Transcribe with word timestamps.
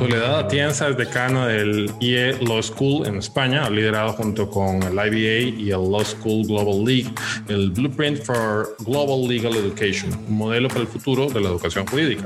Soledad 0.00 0.38
Atienza 0.38 0.88
es 0.88 0.96
decana 0.96 1.46
del 1.46 1.92
IE 2.00 2.32
Law 2.40 2.62
School 2.62 3.06
en 3.06 3.16
España, 3.16 3.66
ha 3.66 3.68
liderado 3.68 4.14
junto 4.14 4.48
con 4.48 4.82
el 4.82 4.94
IBA 4.94 5.60
y 5.60 5.70
el 5.72 5.90
Law 5.90 6.02
School 6.02 6.46
Global 6.46 6.82
League 6.86 7.12
el 7.48 7.70
Blueprint 7.70 8.22
for 8.22 8.74
Global 8.78 9.28
Legal 9.28 9.54
Education, 9.56 10.10
un 10.26 10.38
modelo 10.38 10.68
para 10.68 10.80
el 10.80 10.86
futuro 10.86 11.28
de 11.28 11.42
la 11.42 11.50
educación 11.50 11.86
jurídica. 11.86 12.24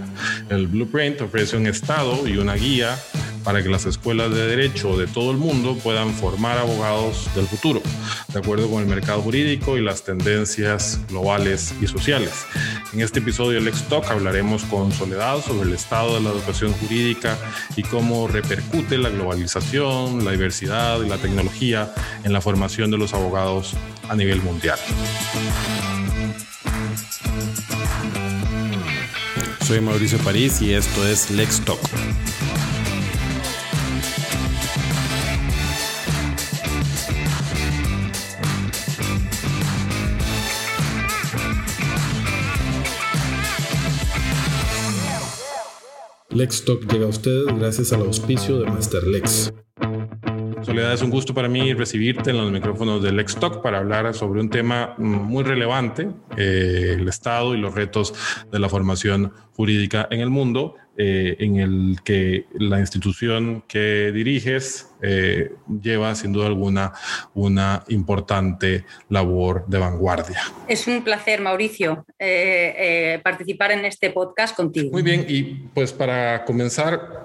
El 0.51 0.69
Blueprint 0.69 1.21
ofrece 1.23 1.57
un 1.57 1.67
estado 1.67 2.29
y 2.29 2.37
una 2.37 2.55
guía 2.55 2.97
para 3.45 3.63
que 3.63 3.69
las 3.69 3.85
escuelas 3.85 4.31
de 4.31 4.47
derecho 4.47 4.97
de 4.97 5.07
todo 5.07 5.31
el 5.31 5.37
mundo 5.37 5.77
puedan 5.77 6.13
formar 6.15 6.59
abogados 6.59 7.29
del 7.37 7.47
futuro, 7.47 7.83
de 8.33 8.39
acuerdo 8.39 8.71
con 8.71 8.83
el 8.83 8.89
mercado 8.89 9.21
jurídico 9.21 9.77
y 9.77 9.83
las 9.83 10.03
tendencias 10.03 10.99
globales 11.09 11.75
y 11.81 11.87
sociales. 11.87 12.33
En 12.93 13.03
este 13.03 13.19
episodio 13.19 13.63
del 13.63 13.73
Talk 13.73 14.11
hablaremos 14.11 14.65
con 14.65 14.91
Soledad 14.93 15.41
sobre 15.43 15.69
el 15.69 15.75
estado 15.75 16.15
de 16.15 16.23
la 16.23 16.31
educación 16.31 16.73
jurídica 16.73 17.37
y 17.77 17.83
cómo 17.83 18.27
repercute 18.29 18.99
la 18.99 19.11
globalización, 19.11 20.25
la 20.25 20.31
diversidad 20.31 21.03
y 21.03 21.09
la 21.09 21.19
tecnología 21.19 21.93
en 22.25 22.33
la 22.33 22.41
formación 22.41 22.91
de 22.91 22.99
los 22.99 23.13
abogados 23.13 23.75
a 24.09 24.17
nivel 24.17 24.41
mundial. 24.43 24.79
Soy 29.67 29.81
Mauricio 29.81 30.19
París 30.19 30.61
y 30.61 30.75
esto 30.75 31.07
es 31.07 31.31
Lex 31.31 31.61
Talk. 31.65 31.81
Lex 46.35 46.65
Talk 46.65 46.93
llega 46.93 47.07
a 47.07 47.09
ustedes 47.09 47.47
gracias 47.47 47.93
al 47.93 48.01
auspicio 48.01 48.59
de 48.59 48.67
Master 48.67 49.05
Lex. 49.05 49.55
Soledad, 50.63 50.93
es 50.93 51.01
un 51.01 51.11
gusto 51.11 51.33
para 51.33 51.49
mí 51.49 51.73
recibirte 51.75 52.31
en 52.31 52.39
los 52.39 52.51
micrófonos 52.51 53.05
de 53.05 53.13
Lex 53.13 53.37
Talk 53.37 53.63
para 53.63 53.79
hablar 53.79 54.13
sobre 54.15 54.41
un 54.41 54.51
tema 54.51 54.97
muy 54.99 55.45
relevante, 55.45 56.11
eh, 56.37 56.97
el 56.99 57.07
estado 57.07 57.55
y 57.55 57.59
los 57.59 57.77
retos 57.77 58.15
de 58.51 58.59
la 58.59 58.69
formación 58.69 59.33
jurídica 59.53 60.09
en 60.11 60.21
el 60.21 60.31
mundo. 60.31 60.75
Eh, 60.97 61.35
en 61.41 61.57
el 61.57 61.97
que 62.05 62.47
la 62.53 62.79
institución 62.79 63.65
que 63.67 64.13
diriges 64.13 64.95
eh, 65.03 65.51
lleva 65.83 66.15
sin 66.15 66.33
duda 66.33 66.47
alguna 66.47 66.93
una 67.35 67.83
importante 67.89 68.85
labor 69.09 69.65
de 69.67 69.79
vanguardia. 69.79 70.41
Es 70.69 70.87
un 70.87 71.03
placer, 71.03 71.41
Mauricio, 71.41 72.07
eh, 72.17 73.21
participar 73.25 73.73
en 73.73 73.85
este 73.87 74.11
podcast 74.11 74.55
contigo. 74.55 74.93
Muy 74.93 75.03
bien, 75.03 75.27
y 75.29 75.43
pues 75.75 75.93
para 75.93 76.45
comenzar, 76.45 77.25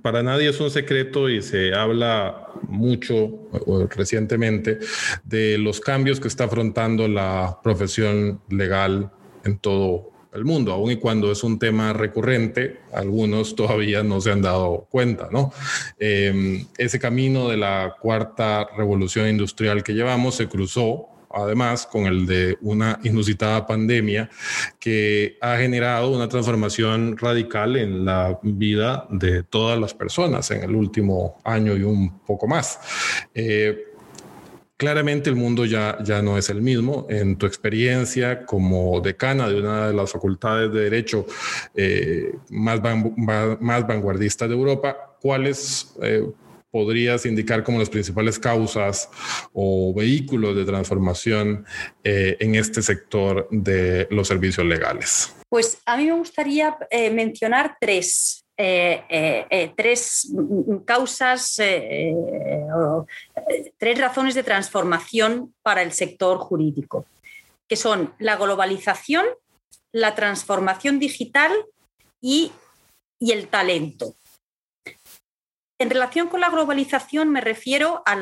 para 0.00 0.22
nadie 0.22 0.50
es 0.50 0.60
un 0.60 0.70
secreto 0.70 1.28
y 1.28 1.42
se 1.42 1.74
habla 1.74 2.46
mucho 2.68 3.48
recientemente 3.96 4.78
de 5.24 5.58
los 5.58 5.80
cambios 5.80 6.20
que 6.20 6.28
está 6.28 6.44
afrontando 6.44 7.08
la 7.08 7.58
profesión 7.64 8.40
legal 8.48 9.10
en 9.44 9.58
todo 9.58 10.17
mundo, 10.44 10.72
aun 10.72 10.90
y 10.90 10.96
cuando 10.96 11.30
es 11.30 11.44
un 11.44 11.58
tema 11.58 11.92
recurrente, 11.92 12.80
algunos 12.92 13.54
todavía 13.54 14.02
no 14.02 14.20
se 14.20 14.32
han 14.32 14.42
dado 14.42 14.86
cuenta, 14.90 15.28
¿no? 15.30 15.52
Eh, 15.98 16.64
ese 16.76 16.98
camino 16.98 17.48
de 17.48 17.56
la 17.56 17.96
cuarta 18.00 18.68
revolución 18.76 19.28
industrial 19.28 19.82
que 19.82 19.94
llevamos 19.94 20.36
se 20.36 20.48
cruzó 20.48 21.08
además 21.30 21.86
con 21.86 22.06
el 22.06 22.26
de 22.26 22.56
una 22.62 22.98
inusitada 23.02 23.66
pandemia 23.66 24.30
que 24.78 25.36
ha 25.40 25.56
generado 25.56 26.10
una 26.10 26.28
transformación 26.28 27.16
radical 27.16 27.76
en 27.76 28.04
la 28.04 28.38
vida 28.42 29.06
de 29.10 29.42
todas 29.42 29.78
las 29.78 29.94
personas 29.94 30.50
en 30.50 30.62
el 30.62 30.74
último 30.74 31.38
año 31.44 31.76
y 31.76 31.82
un 31.82 32.20
poco 32.20 32.46
más. 32.46 32.80
Eh, 33.34 33.87
Claramente 34.78 35.28
el 35.28 35.34
mundo 35.34 35.64
ya, 35.64 35.98
ya 36.04 36.22
no 36.22 36.38
es 36.38 36.50
el 36.50 36.62
mismo. 36.62 37.04
En 37.10 37.36
tu 37.36 37.46
experiencia 37.46 38.46
como 38.46 39.00
decana 39.00 39.48
de 39.48 39.58
una 39.58 39.88
de 39.88 39.92
las 39.92 40.12
facultades 40.12 40.72
de 40.72 40.82
Derecho 40.82 41.26
eh, 41.74 42.32
más, 42.50 42.80
más 43.60 43.86
vanguardistas 43.88 44.48
de 44.48 44.54
Europa, 44.54 45.16
¿cuáles 45.20 45.96
eh, 46.00 46.24
podrías 46.70 47.26
indicar 47.26 47.64
como 47.64 47.80
las 47.80 47.90
principales 47.90 48.38
causas 48.38 49.10
o 49.52 49.92
vehículos 49.92 50.54
de 50.54 50.64
transformación 50.64 51.66
eh, 52.04 52.36
en 52.38 52.54
este 52.54 52.80
sector 52.80 53.48
de 53.50 54.06
los 54.12 54.28
servicios 54.28 54.64
legales? 54.64 55.34
Pues 55.48 55.82
a 55.86 55.96
mí 55.96 56.06
me 56.06 56.12
gustaría 56.12 56.78
mencionar 57.10 57.76
tres. 57.80 58.44
Eh, 58.60 59.04
eh, 59.08 59.46
eh, 59.50 59.72
tres 59.76 60.32
causas, 60.84 61.54
tres 63.78 63.98
razones 64.00 64.34
de 64.34 64.42
transformación 64.42 65.54
para 65.62 65.82
el 65.82 65.92
sector 65.92 66.38
jurídico, 66.38 67.06
que 67.68 67.76
son 67.76 68.12
la 68.18 68.34
globalización, 68.34 69.24
la 69.92 70.16
transformación 70.16 70.98
digital 70.98 71.52
y, 72.20 72.50
el 73.20 73.46
talento. 73.46 74.16
En 75.78 75.90
relación 75.90 76.26
con 76.26 76.40
la 76.40 76.50
globalización 76.50 77.30
me 77.30 77.40
refiero 77.40 78.02
a, 78.06 78.16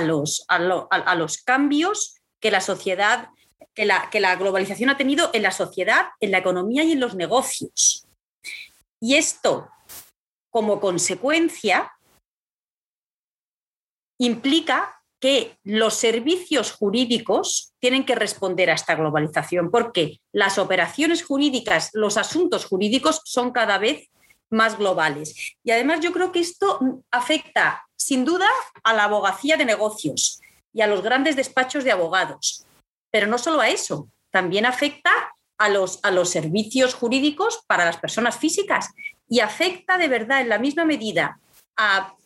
los, 0.00 0.44
a, 0.46 1.14
los, 1.16 1.38
cambios 1.38 2.20
que 2.40 2.52
la 2.52 2.60
sociedad, 2.60 3.30
que 3.74 3.84
la, 3.84 4.10
que 4.10 4.20
la 4.20 4.36
globalización 4.36 4.90
ha 4.90 4.96
tenido 4.96 5.30
en 5.32 5.42
la 5.42 5.50
sociedad, 5.50 6.06
en 6.20 6.30
la 6.30 6.38
economía 6.38 6.84
y 6.84 6.92
en 6.92 7.00
los 7.00 7.16
negocios. 7.16 8.06
Y 9.02 9.16
esto, 9.16 9.68
como 10.48 10.78
consecuencia, 10.78 11.92
implica 14.20 15.02
que 15.20 15.58
los 15.64 15.94
servicios 15.94 16.70
jurídicos 16.70 17.72
tienen 17.80 18.06
que 18.06 18.14
responder 18.14 18.70
a 18.70 18.74
esta 18.74 18.94
globalización, 18.94 19.72
porque 19.72 20.20
las 20.32 20.56
operaciones 20.56 21.24
jurídicas, 21.24 21.90
los 21.94 22.16
asuntos 22.16 22.64
jurídicos 22.64 23.20
son 23.24 23.50
cada 23.50 23.78
vez 23.78 24.08
más 24.50 24.78
globales. 24.78 25.56
Y 25.64 25.72
además 25.72 25.98
yo 25.98 26.12
creo 26.12 26.30
que 26.30 26.40
esto 26.40 27.02
afecta 27.10 27.84
sin 27.96 28.24
duda 28.24 28.48
a 28.84 28.94
la 28.94 29.04
abogacía 29.04 29.56
de 29.56 29.64
negocios 29.64 30.40
y 30.72 30.80
a 30.80 30.86
los 30.86 31.02
grandes 31.02 31.34
despachos 31.34 31.82
de 31.82 31.90
abogados, 31.90 32.64
pero 33.10 33.26
no 33.26 33.38
solo 33.38 33.60
a 33.60 33.68
eso, 33.68 34.08
también 34.30 34.64
afecta 34.64 35.31
a 35.62 35.68
los, 35.68 36.00
a 36.02 36.10
los 36.10 36.28
servicios 36.28 36.92
jurídicos 36.92 37.62
para 37.68 37.84
las 37.84 37.96
personas 37.96 38.36
físicas 38.36 38.90
y 39.28 39.38
afecta 39.38 39.96
de 39.96 40.08
verdad 40.08 40.40
en 40.40 40.48
la 40.48 40.58
misma 40.58 40.84
medida 40.84 41.38
a, 41.76 42.16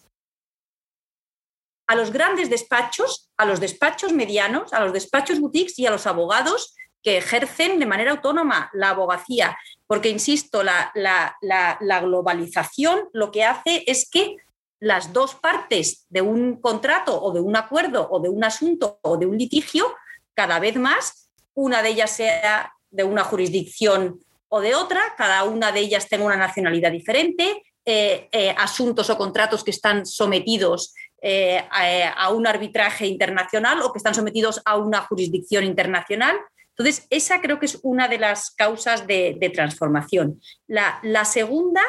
a 1.86 1.94
los 1.94 2.10
grandes 2.10 2.48
despachos, 2.48 3.30
a 3.36 3.44
los 3.44 3.60
despachos 3.60 4.14
medianos, 4.14 4.72
a 4.72 4.80
los 4.80 4.94
despachos 4.94 5.38
boutiques 5.38 5.78
y 5.78 5.84
a 5.84 5.90
los 5.90 6.06
abogados 6.06 6.74
que 7.02 7.18
ejercen 7.18 7.78
de 7.78 7.84
manera 7.84 8.12
autónoma 8.12 8.70
la 8.72 8.88
abogacía. 8.88 9.58
Porque, 9.86 10.08
insisto, 10.08 10.62
la, 10.62 10.90
la, 10.94 12.00
globalización 12.00 13.10
lo 13.12 13.30
que 13.30 13.44
hace 13.44 13.84
es 13.86 14.08
que 14.08 14.36
las 14.80 15.12
dos 15.12 15.34
partes 15.34 16.06
de 16.08 16.22
un 16.22 16.58
contrato 16.58 17.20
o 17.20 17.32
de 17.34 17.40
un 17.40 17.54
acuerdo 17.54 18.08
o 18.10 18.18
de 18.18 18.30
un 18.30 18.44
asunto 18.44 18.98
o 19.02 19.18
de 19.18 19.26
un 19.26 19.36
litigio, 19.36 19.94
cada 20.32 20.58
vez 20.58 20.76
más, 20.76 21.28
una 21.52 21.82
de 21.82 21.90
ellas 21.90 22.10
sea 22.10 22.72
de 22.96 23.04
una 23.04 23.24
jurisdicción 23.24 24.18
o 24.48 24.60
de 24.60 24.74
otra, 24.74 25.14
cada 25.16 25.44
una 25.44 25.70
de 25.70 25.80
ellas 25.80 26.08
tenga 26.08 26.24
una 26.24 26.36
nacionalidad 26.36 26.90
diferente, 26.90 27.62
eh, 27.84 28.28
eh, 28.32 28.54
asuntos 28.56 29.10
o 29.10 29.18
contratos 29.18 29.62
que 29.62 29.70
están 29.70 30.06
sometidos 30.06 30.94
eh, 31.22 31.62
a, 31.70 32.30
un 32.30 32.46
arbitraje 32.46 33.06
internacional 33.06 33.82
o 33.82 33.92
que 33.92 33.98
están 33.98 34.14
sometidos 34.14 34.62
a 34.64 34.76
una 34.76 35.02
jurisdicción 35.02 35.64
internacional. 35.64 36.36
Entonces, 36.70 37.06
esa 37.10 37.40
creo 37.40 37.58
que 37.60 37.66
es 37.66 37.78
una 37.82 38.08
de 38.08 38.18
las 38.18 38.50
causas 38.50 39.06
de, 39.06 39.50
transformación. 39.54 40.40
La, 40.66 40.98
la 41.02 41.24
segunda 41.24 41.82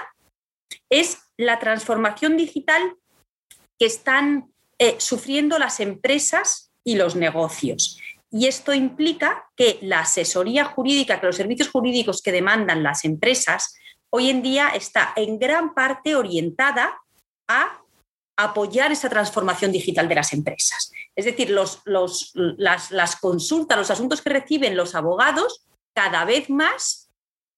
es 0.89 1.19
la 1.37 1.59
transformación 1.59 2.37
digital 2.37 2.95
que 3.79 3.85
están 3.85 4.51
sufriendo 4.99 5.57
las 5.57 5.79
empresas 5.79 6.71
y 6.83 6.95
los 6.95 7.15
negocios. 7.15 7.99
Y 8.29 8.47
esto 8.47 8.73
implica 8.73 9.49
que 9.55 9.79
la 9.81 10.01
asesoría 10.01 10.65
jurídica, 10.65 11.19
que 11.19 11.27
los 11.27 11.35
servicios 11.35 11.69
jurídicos 11.69 12.21
que 12.21 12.31
demandan 12.31 12.83
las 12.83 13.05
empresas, 13.05 13.75
hoy 14.09 14.29
en 14.29 14.41
día 14.41 14.69
está 14.69 15.13
en 15.15 15.39
gran 15.39 15.73
parte 15.73 16.15
orientada 16.15 16.99
a 17.47 17.81
apoyar 18.37 18.91
esa 18.91 19.09
transformación 19.09 19.71
digital 19.71 20.07
de 20.07 20.15
las 20.15 20.31
empresas. 20.33 20.91
Es 21.15 21.25
decir, 21.25 21.49
los, 21.49 21.81
las, 22.35 23.15
consultas, 23.15 23.77
los 23.77 23.91
asuntos 23.91 24.21
que 24.21 24.29
reciben 24.29 24.77
los 24.77 24.93
abogados, 24.93 25.65
cada 25.95 26.23
vez 26.25 26.49
más 26.49 27.09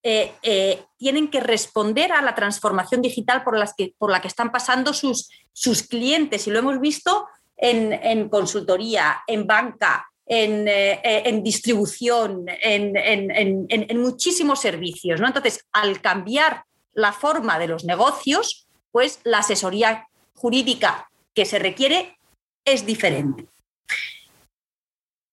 eh, 0.02 0.32
eh, 0.42 0.82
tienen 0.96 1.28
que 1.28 1.40
responder 1.40 2.12
a 2.12 2.22
la 2.22 2.34
transformación 2.34 3.02
digital 3.02 3.44
por, 3.44 3.58
las 3.58 3.74
que, 3.74 3.94
por 3.98 4.10
la 4.10 4.22
que 4.22 4.28
están 4.28 4.50
pasando 4.50 4.94
sus, 4.94 5.28
sus 5.52 5.82
clientes. 5.82 6.46
Y 6.46 6.50
lo 6.50 6.60
hemos 6.60 6.80
visto 6.80 7.26
en, 7.58 7.92
en 7.92 8.30
consultoría, 8.30 9.22
en 9.26 9.46
banca, 9.46 10.09
eh, 10.32 11.22
en, 11.24 11.42
distribución, 11.42 12.46
en, 12.46 14.00
muchísimos 14.00 14.60
servicios. 14.60 15.20
¿no? 15.20 15.26
Entonces, 15.26 15.66
al 15.72 16.00
cambiar 16.00 16.62
la 16.92 17.12
forma 17.12 17.58
de 17.58 17.66
los 17.66 17.84
negocios, 17.84 18.68
pues 18.92 19.18
la 19.24 19.38
asesoría 19.38 20.06
jurídica 20.36 21.10
que 21.34 21.44
se 21.44 21.58
requiere 21.58 22.16
es 22.64 22.86
diferente. 22.86 23.46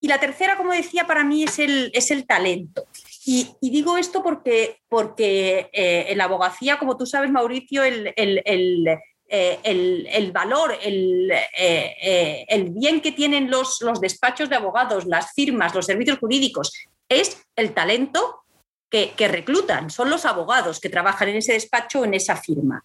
Y 0.02 0.08
la 0.08 0.20
tercera, 0.20 0.58
como 0.58 0.74
decía, 0.74 1.06
para 1.06 1.24
mí 1.24 1.44
es 1.44 1.60
el, 1.60 1.92
es 1.94 2.10
el 2.10 2.26
talento. 2.26 2.88
Y, 3.24 3.56
digo 3.62 3.98
esto 3.98 4.24
porque, 4.24 4.80
porque 4.90 5.70
eh, 5.74 6.06
en 6.10 6.18
la 6.18 6.24
abogacía, 6.24 6.80
como 6.80 6.98
tú 6.98 7.06
sabes, 7.06 7.30
Mauricio, 7.30 7.84
el, 7.84 8.98
eh, 9.28 10.32
valor, 10.34 10.78
eh, 10.82 12.46
el, 12.48 12.70
bien 12.72 13.02
que 13.02 13.12
tienen 13.12 13.50
los, 13.50 13.82
los 13.82 14.00
despachos 14.00 14.50
de 14.50 14.56
abogados, 14.56 15.06
las 15.06 15.34
firmas, 15.34 15.76
los 15.76 15.86
servicios 15.86 16.20
jurídicos, 16.20 16.74
es 17.10 17.42
el 17.56 17.74
talento 17.74 18.44
que, 18.90 19.14
reclutan, 19.28 19.90
son 19.90 20.10
los 20.10 20.26
abogados 20.26 20.80
que 20.80 20.90
trabajan 20.90 21.30
en 21.30 21.38
ese 21.38 21.54
despacho 21.54 22.02
o 22.02 22.06
en 22.06 22.14
esa 22.14 22.38
firma. 22.38 22.84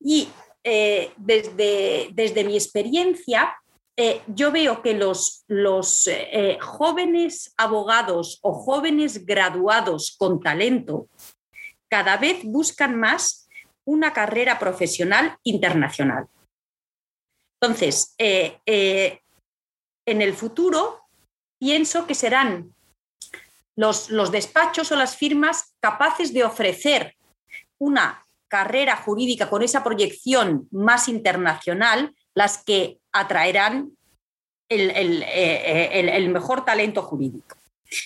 Y 0.00 0.28
desde, 1.16 2.08
desde 2.12 2.44
mi 2.44 2.54
experiencia, 2.54 3.54
eh, 3.96 4.22
yo 4.26 4.50
veo 4.50 4.82
que 4.82 4.94
los, 4.94 5.44
los 5.46 6.08
eh, 6.08 6.58
jóvenes 6.60 7.54
abogados 7.56 8.40
o 8.42 8.52
jóvenes 8.52 9.24
graduados 9.24 10.16
con 10.18 10.40
talento 10.40 11.08
cada 11.88 12.16
vez 12.16 12.42
buscan 12.42 12.98
más 12.98 13.43
una 13.86 14.12
carrera 14.12 14.58
profesional 14.58 15.36
internacional. 15.42 16.26
Entonces, 17.60 18.14
eh, 18.18 18.58
en 20.06 20.22
el 20.22 20.34
futuro 20.34 21.00
pienso 21.58 22.06
que 22.06 22.14
serán 22.14 22.74
los, 23.76 24.10
los 24.10 24.30
despachos 24.30 24.92
o 24.92 24.96
las 24.96 25.16
firmas 25.16 25.74
capaces 25.80 26.32
de 26.32 26.44
ofrecer 26.44 27.16
una 27.78 28.24
carrera 28.48 28.96
jurídica 28.96 29.50
con 29.50 29.62
esa 29.62 29.82
proyección 29.82 30.68
más 30.70 31.08
internacional 31.08 32.14
las 32.34 32.62
que 32.62 32.98
atraerán 33.12 33.96
eh, 34.68 35.90
el, 35.92 36.28
mejor 36.30 36.64
talento 36.64 37.02
jurídico. 37.02 37.56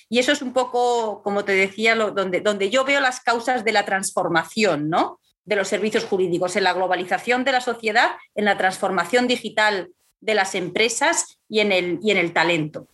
Y 0.09 0.19
eso 0.19 0.33
es 0.33 0.43
un 0.43 0.53
poco, 0.53 1.23
como 1.23 1.45
te 1.45 1.53
decía, 1.53 1.95
donde, 1.95 2.41
donde 2.41 2.69
yo 2.69 2.85
veo 2.85 3.01
las 3.01 3.21
causas 3.21 3.65
de 3.65 3.73
la 3.73 3.85
transformación 3.85 4.89
¿no? 4.89 5.21
De 5.49 5.57
los 5.57 5.67
servicios 5.67 6.05
jurídicos, 6.05 6.57
en 6.57 6.65
la 6.65 6.75
globalización 6.75 7.43
de 7.43 7.53
la 7.53 7.63
sociedad, 7.63 8.11
en 8.35 8.45
la 8.45 8.59
transformación 8.59 9.27
digital 9.27 9.89
de 10.21 10.35
las 10.35 10.55
empresas 10.55 11.39
y 11.49 11.61
en 11.61 11.73
el, 11.73 11.99
y 12.03 12.11
en 12.11 12.19
el 12.19 12.35
talento. 12.35 12.87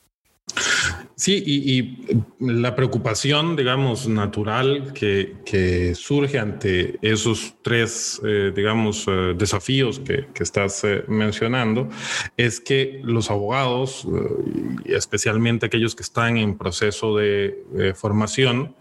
Sí, 1.16 1.42
y, 1.46 2.16
la 2.40 2.74
preocupación, 2.74 3.54
digamos, 3.54 4.08
natural 4.08 4.92
que, 4.92 5.94
surge 5.94 6.38
ante 6.40 6.98
esos 7.02 7.54
tres, 7.62 8.20
eh, 8.24 8.52
digamos, 8.54 9.06
eh, 9.06 9.34
desafíos 9.36 10.00
que, 10.00 10.26
estás 10.40 10.82
eh, 10.82 11.04
mencionando 11.06 11.88
es 12.36 12.60
que 12.60 13.00
los 13.04 13.30
abogados, 13.30 14.06
especialmente 14.84 15.66
aquellos 15.66 15.94
que 15.94 16.02
están 16.02 16.36
en 16.36 16.58
proceso 16.58 17.16
de 17.16 17.94
formación 17.94 18.74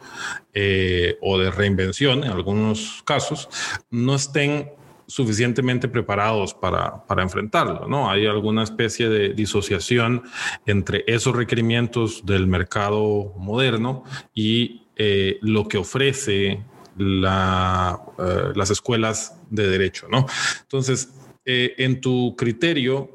o 1.22 1.38
de 1.38 1.52
reinvención, 1.52 2.24
en 2.24 2.32
algunos 2.32 3.04
casos, 3.06 3.48
no 3.92 4.16
estén 4.16 4.72
suficientemente 5.08 5.88
preparados 5.88 6.54
para, 6.54 7.06
para, 7.06 7.24
enfrentarlo, 7.24 7.88
¿no? 7.88 8.10
Hay 8.10 8.26
alguna 8.26 8.64
especie 8.64 9.10
de 9.10 9.34
disociación 9.34 10.24
entre 10.66 11.04
esos 11.08 11.36
requerimientos 11.36 12.26
del 12.26 12.48
mercado 12.48 13.34
moderno 13.38 14.04
y 14.34 14.84
eh, 14.96 15.40
lo 15.42 15.68
que 15.68 15.78
ofrece 15.78 16.52
eh, 16.52 16.64
las 16.98 18.70
escuelas 18.70 19.42
de 19.50 19.68
derecho, 19.68 20.08
¿no? 20.10 20.28
Entonces, 20.62 21.14
eh, 21.46 21.74
en 21.78 22.00
tu 22.00 22.36
criterio, 22.36 23.10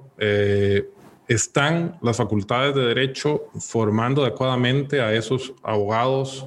¿están 1.29 1.97
las 2.03 2.17
facultades 2.17 2.75
de 2.75 2.87
derecho 2.87 3.45
formando 3.61 4.23
adecuadamente 4.23 5.01
a 5.01 5.15
esos 5.15 5.55
abogados 5.63 6.45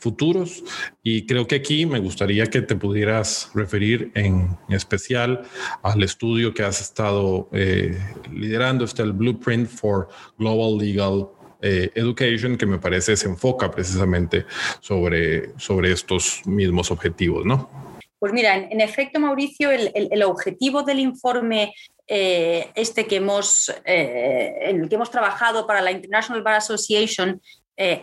futuros. 0.00 0.64
Y 1.02 1.26
creo 1.26 1.46
que 1.46 1.56
aquí 1.56 1.86
me 1.86 2.00
gustaría 2.00 2.46
que 2.46 2.62
te 2.62 2.74
pudieras 2.74 3.50
referir 3.54 4.10
en 4.14 4.56
especial 4.68 5.42
al 5.82 6.02
estudio 6.02 6.52
que 6.54 6.62
has 6.62 6.80
estado 6.80 7.48
eh, 7.52 7.98
liderando, 8.32 8.84
el 8.98 9.12
Blueprint 9.12 9.68
for 9.68 10.08
Global 10.38 10.78
Legal 10.78 11.28
eh, 11.62 11.90
Education, 11.94 12.56
que 12.56 12.66
me 12.66 12.78
parece 12.78 13.16
se 13.16 13.28
enfoca 13.28 13.70
precisamente 13.70 14.46
sobre, 14.80 15.58
sobre 15.58 15.92
estos 15.92 16.42
mismos 16.46 16.90
objetivos, 16.90 17.44
¿no? 17.44 17.70
Pues 18.18 18.32
mira, 18.32 18.56
en, 18.56 18.80
efecto, 18.82 19.18
Mauricio, 19.18 19.70
el, 19.70 20.22
objetivo 20.22 20.82
del 20.82 21.00
informe 21.00 21.72
eh, 22.06 22.68
este 22.74 23.06
que 23.06 23.16
hemos, 23.16 23.72
en 23.86 24.82
el 24.82 24.88
que 24.90 24.96
hemos 24.96 25.10
trabajado 25.10 25.66
para 25.66 25.80
la 25.80 25.90
International 25.90 26.42
Bar 26.42 26.56
Association 26.56 27.40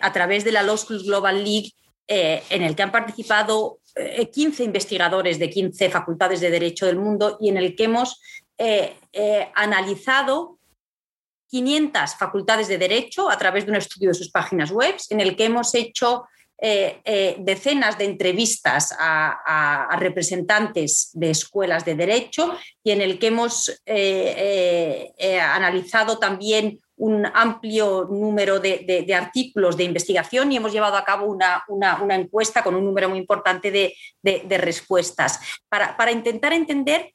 a 0.01 0.11
través 0.11 0.43
de 0.43 0.51
la 0.51 0.63
Law 0.63 0.75
School 0.75 1.03
Global 1.03 1.43
League 1.43 1.73
eh, 2.09 2.41
en 2.49 2.63
el 2.63 2.73
que 2.73 2.83
han 2.83 2.91
participado 2.91 3.79
15 3.93 4.63
eh, 4.63 4.65
investigadores 4.65 5.39
de 5.39 5.49
15 5.49 5.89
facultades 5.89 6.39
de 6.39 6.49
Derecho 6.49 6.85
del 6.85 6.97
mundo 6.97 7.37
y 7.41 7.49
en 7.49 7.57
el 7.57 7.75
que 7.75 7.83
hemos 7.83 8.21
eh, 8.57 8.95
analizado 9.53 10.57
500 11.49 12.15
facultades 12.15 12.69
de 12.69 12.77
Derecho 12.77 13.29
a 13.29 13.37
través 13.37 13.65
de 13.65 13.71
un 13.71 13.77
estudio 13.77 14.09
de 14.09 14.15
sus 14.15 14.31
páginas 14.31 14.71
web, 14.71 14.95
en 15.09 15.19
el 15.19 15.35
que 15.35 15.45
hemos 15.45 15.75
hecho 15.75 16.23
decenas 16.59 17.99
de 17.99 18.05
entrevistas 18.05 18.95
a, 18.97 19.95
representantes 19.99 21.11
de 21.13 21.29
escuelas 21.29 21.85
de 21.85 21.93
derecho 21.93 22.57
y 22.83 22.89
en 22.89 23.01
el 23.01 23.19
que 23.19 23.27
hemos 23.27 23.79
analizado 25.39 26.17
también 26.17 26.79
un 26.97 27.25
amplio 27.25 28.07
número 28.09 28.59
de, 28.59 29.13
artículos 29.15 29.77
de 29.77 29.83
investigación 29.83 30.51
y 30.51 30.57
hemos 30.57 30.73
llevado 30.73 30.97
a 30.97 31.05
cabo 31.05 31.27
una, 31.27 32.15
encuesta 32.15 32.63
con 32.63 32.75
un 32.75 32.83
número 32.83 33.09
muy 33.09 33.19
importante 33.19 33.71
de, 33.71 34.57
respuestas 34.57 35.39
para, 35.69 36.11
intentar 36.11 36.53
entender 36.53 37.13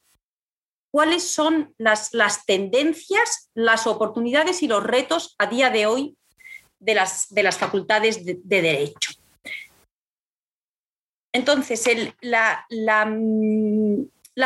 cuáles 0.92 1.28
son 1.28 1.74
las, 1.78 2.10
tendencias, 2.46 3.50
las 3.54 3.86
oportunidades 3.86 4.62
y 4.62 4.68
los 4.68 4.82
retos 4.82 5.34
a 5.38 5.46
día 5.46 5.70
de 5.70 5.86
hoy 5.86 6.16
de 6.78 6.94
las, 6.94 7.58
facultades 7.58 8.24
de, 8.24 8.40
Derecho. 8.44 9.12
Entonces, 11.32 11.84
la, 12.20 12.66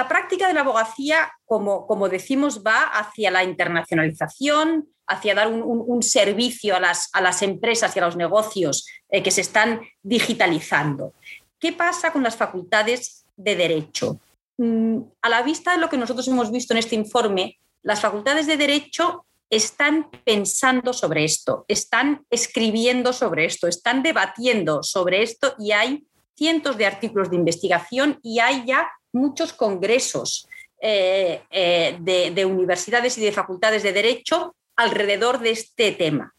práctica 0.09 0.49
de 0.49 0.55
la 0.55 0.61
abogacía, 0.61 1.33
como, 1.45 1.87
como 1.87 2.09
decimos, 2.09 2.63
va 2.65 2.83
hacia 2.83 3.31
la 3.31 3.45
internacionalización, 3.45 4.89
hacia 5.07 5.35
dar 5.35 5.49
un, 5.49 6.03
servicio 6.03 6.75
a 6.75 6.81
las, 6.81 7.09
a 7.13 7.21
las, 7.21 7.43
empresas 7.43 7.95
y 7.95 8.01
a 8.01 8.05
los 8.05 8.17
negocios 8.17 8.87
eh, 9.09 9.23
que 9.23 9.31
se 9.31 9.41
están 9.41 9.81
digitalizando. 10.03 11.13
¿Qué 11.61 11.73
pasa 11.73 12.13
con 12.13 12.23
las 12.23 12.37
facultades 12.37 13.25
de 13.37 13.55
derecho? 13.55 14.19
Mm, 14.59 14.99
a 15.23 15.29
la 15.29 15.43
vista 15.43 15.73
de 15.73 15.79
lo 15.79 15.89
que 15.89 15.97
nosotros 15.97 16.27
hemos 16.29 16.51
visto 16.51 16.75
en 16.75 16.79
este 16.79 16.97
informe, 16.97 17.59
las 17.83 18.01
facultades 18.01 18.47
de 18.47 18.57
derecho 18.57 19.27
están 19.49 20.11
pensando 20.25 20.93
sobre 20.93 21.25
esto, 21.25 21.65
están 21.69 22.25
escribiendo 22.31 23.13
sobre 23.13 23.45
esto, 23.45 23.69
están 23.69 24.03
debatiendo 24.03 24.83
sobre 24.83 25.23
esto 25.23 25.55
y 25.59 25.71
hay 25.71 26.05
cientos 26.37 26.77
de 26.77 26.87
artículos 26.87 27.31
de 27.31 27.37
investigación 27.37 28.19
y 28.23 28.41
hay 28.41 28.65
ya 28.67 28.89
muchos 29.17 29.53
congresos 29.53 30.49
eh, 30.81 31.43
eh, 31.51 31.97
de, 32.01 32.45
universidades 32.45 33.17
y 33.19 33.23
de 33.23 33.33
facultades 33.33 33.83
de 33.83 33.93
derecho 33.93 34.55
alrededor 34.77 35.41
de 35.41 35.51
este 35.51 35.93
tema. 35.93 36.35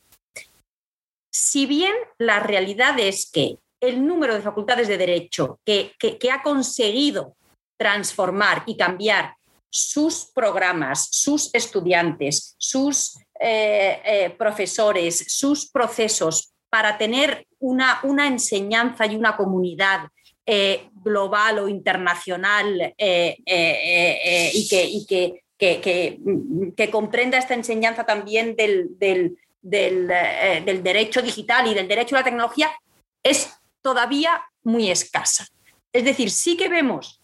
Si 1.32 1.66
bien 1.66 1.94
la 2.18 2.40
realidad 2.40 3.00
es 3.00 3.30
que 3.30 3.58
el 3.82 4.06
número 4.06 4.36
de 4.36 4.42
facultades 4.42 4.88
de 4.88 4.98
derecho 4.98 5.60
que, 5.66 5.96
ha 6.32 6.44
conseguido 6.44 7.36
transformar 7.78 8.64
y 8.66 8.78
cambiar 8.78 9.36
sus 9.70 10.32
programas, 10.34 11.10
sus 11.12 11.54
estudiantes, 11.54 12.56
sus 12.58 13.20
eh, 13.40 14.34
profesores, 14.38 15.26
sus 15.28 15.70
procesos 15.70 16.54
para 16.70 16.98
tener 16.98 17.46
una, 17.60 18.00
una 18.04 18.28
enseñanza 18.28 19.06
y 19.06 19.16
una 19.16 19.36
comunidad 19.36 20.10
eh, 20.48 20.90
global 21.04 21.60
o 21.60 21.68
internacional 21.68 22.96
y 22.98 24.68
que, 25.60 26.90
comprenda 26.90 27.38
esta 27.38 27.54
enseñanza 27.54 28.06
también 28.06 28.56
del, 28.56 28.96
eh, 29.70 30.64
del, 30.64 30.82
derecho 30.82 31.22
digital 31.22 31.68
y 31.68 31.74
del 31.74 31.90
derecho 31.90 32.16
a 32.16 32.20
la 32.20 32.24
tecnología 32.24 32.72
es 33.22 33.54
todavía 33.82 34.42
muy 34.64 34.90
escasa. 34.90 35.46
Es 35.92 36.06
decir, 36.06 36.32
sí 36.32 36.56
que 36.56 36.70
vemos 36.70 37.22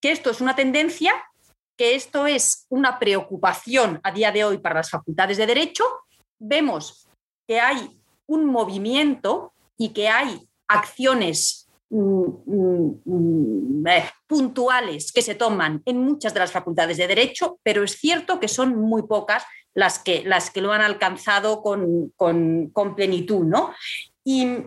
que 0.00 0.12
esto 0.12 0.30
es 0.30 0.40
una 0.40 0.56
tendencia, 0.56 1.12
que 1.76 1.94
esto 1.94 2.26
es 2.26 2.66
una 2.70 2.98
preocupación 2.98 4.00
a 4.02 4.10
día 4.10 4.32
de 4.32 4.44
hoy 4.44 4.58
para 4.58 4.76
las 4.76 4.90
facultades 4.90 5.36
de 5.36 5.46
derecho, 5.46 5.84
vemos 6.38 7.08
que 7.46 7.60
hay 7.60 8.00
un 8.26 8.46
movimiento 8.46 9.52
y 9.76 9.90
que 9.90 10.08
hay 10.08 10.48
acciones 10.68 11.65
puntuales 14.26 15.12
que 15.12 15.22
se 15.22 15.34
toman 15.34 15.82
en 15.84 15.98
muchas 15.98 16.34
de 16.34 16.40
las 16.40 16.52
facultades 16.52 16.96
de 16.96 17.06
derecho, 17.06 17.58
pero 17.62 17.84
es 17.84 17.92
cierto 17.92 18.40
que 18.40 18.48
son 18.48 18.76
muy 18.76 19.02
pocas 19.02 19.44
las 19.74 19.98
que, 19.98 20.24
las 20.24 20.50
que 20.50 20.60
lo 20.62 20.72
han 20.72 20.80
alcanzado 20.80 21.62
con, 21.62 22.10
con 22.16 22.94
plenitud. 22.96 23.44
¿no? 23.44 23.72
Y 24.24 24.64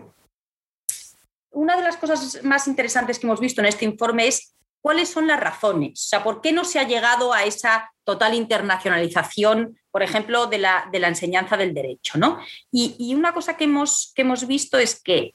una 1.50 1.76
de 1.76 1.82
las 1.82 1.96
cosas 1.96 2.42
más 2.44 2.68
interesantes 2.68 3.18
que 3.18 3.26
hemos 3.26 3.40
visto 3.40 3.60
en 3.60 3.66
este 3.66 3.84
informe 3.84 4.28
es 4.28 4.54
cuáles 4.80 5.08
son 5.08 5.26
las 5.26 5.40
razones, 5.40 6.04
o 6.06 6.08
sea, 6.08 6.24
por 6.24 6.40
qué 6.40 6.52
no 6.52 6.64
se 6.64 6.78
ha 6.78 6.86
llegado 6.86 7.32
a 7.32 7.44
esa 7.44 7.92
total 8.04 8.34
internacionalización, 8.34 9.78
por 9.90 10.02
ejemplo, 10.02 10.46
de 10.46 10.58
la, 10.58 10.88
de 10.90 10.98
la 10.98 11.08
enseñanza 11.08 11.56
del 11.56 11.74
derecho. 11.74 12.18
¿no? 12.18 12.38
Y, 12.72 13.14
una 13.14 13.34
cosa 13.34 13.56
que 13.56 13.64
hemos, 13.64 14.12
que 14.14 14.22
hemos 14.22 14.46
visto 14.46 14.78
es 14.78 15.00
que 15.02 15.34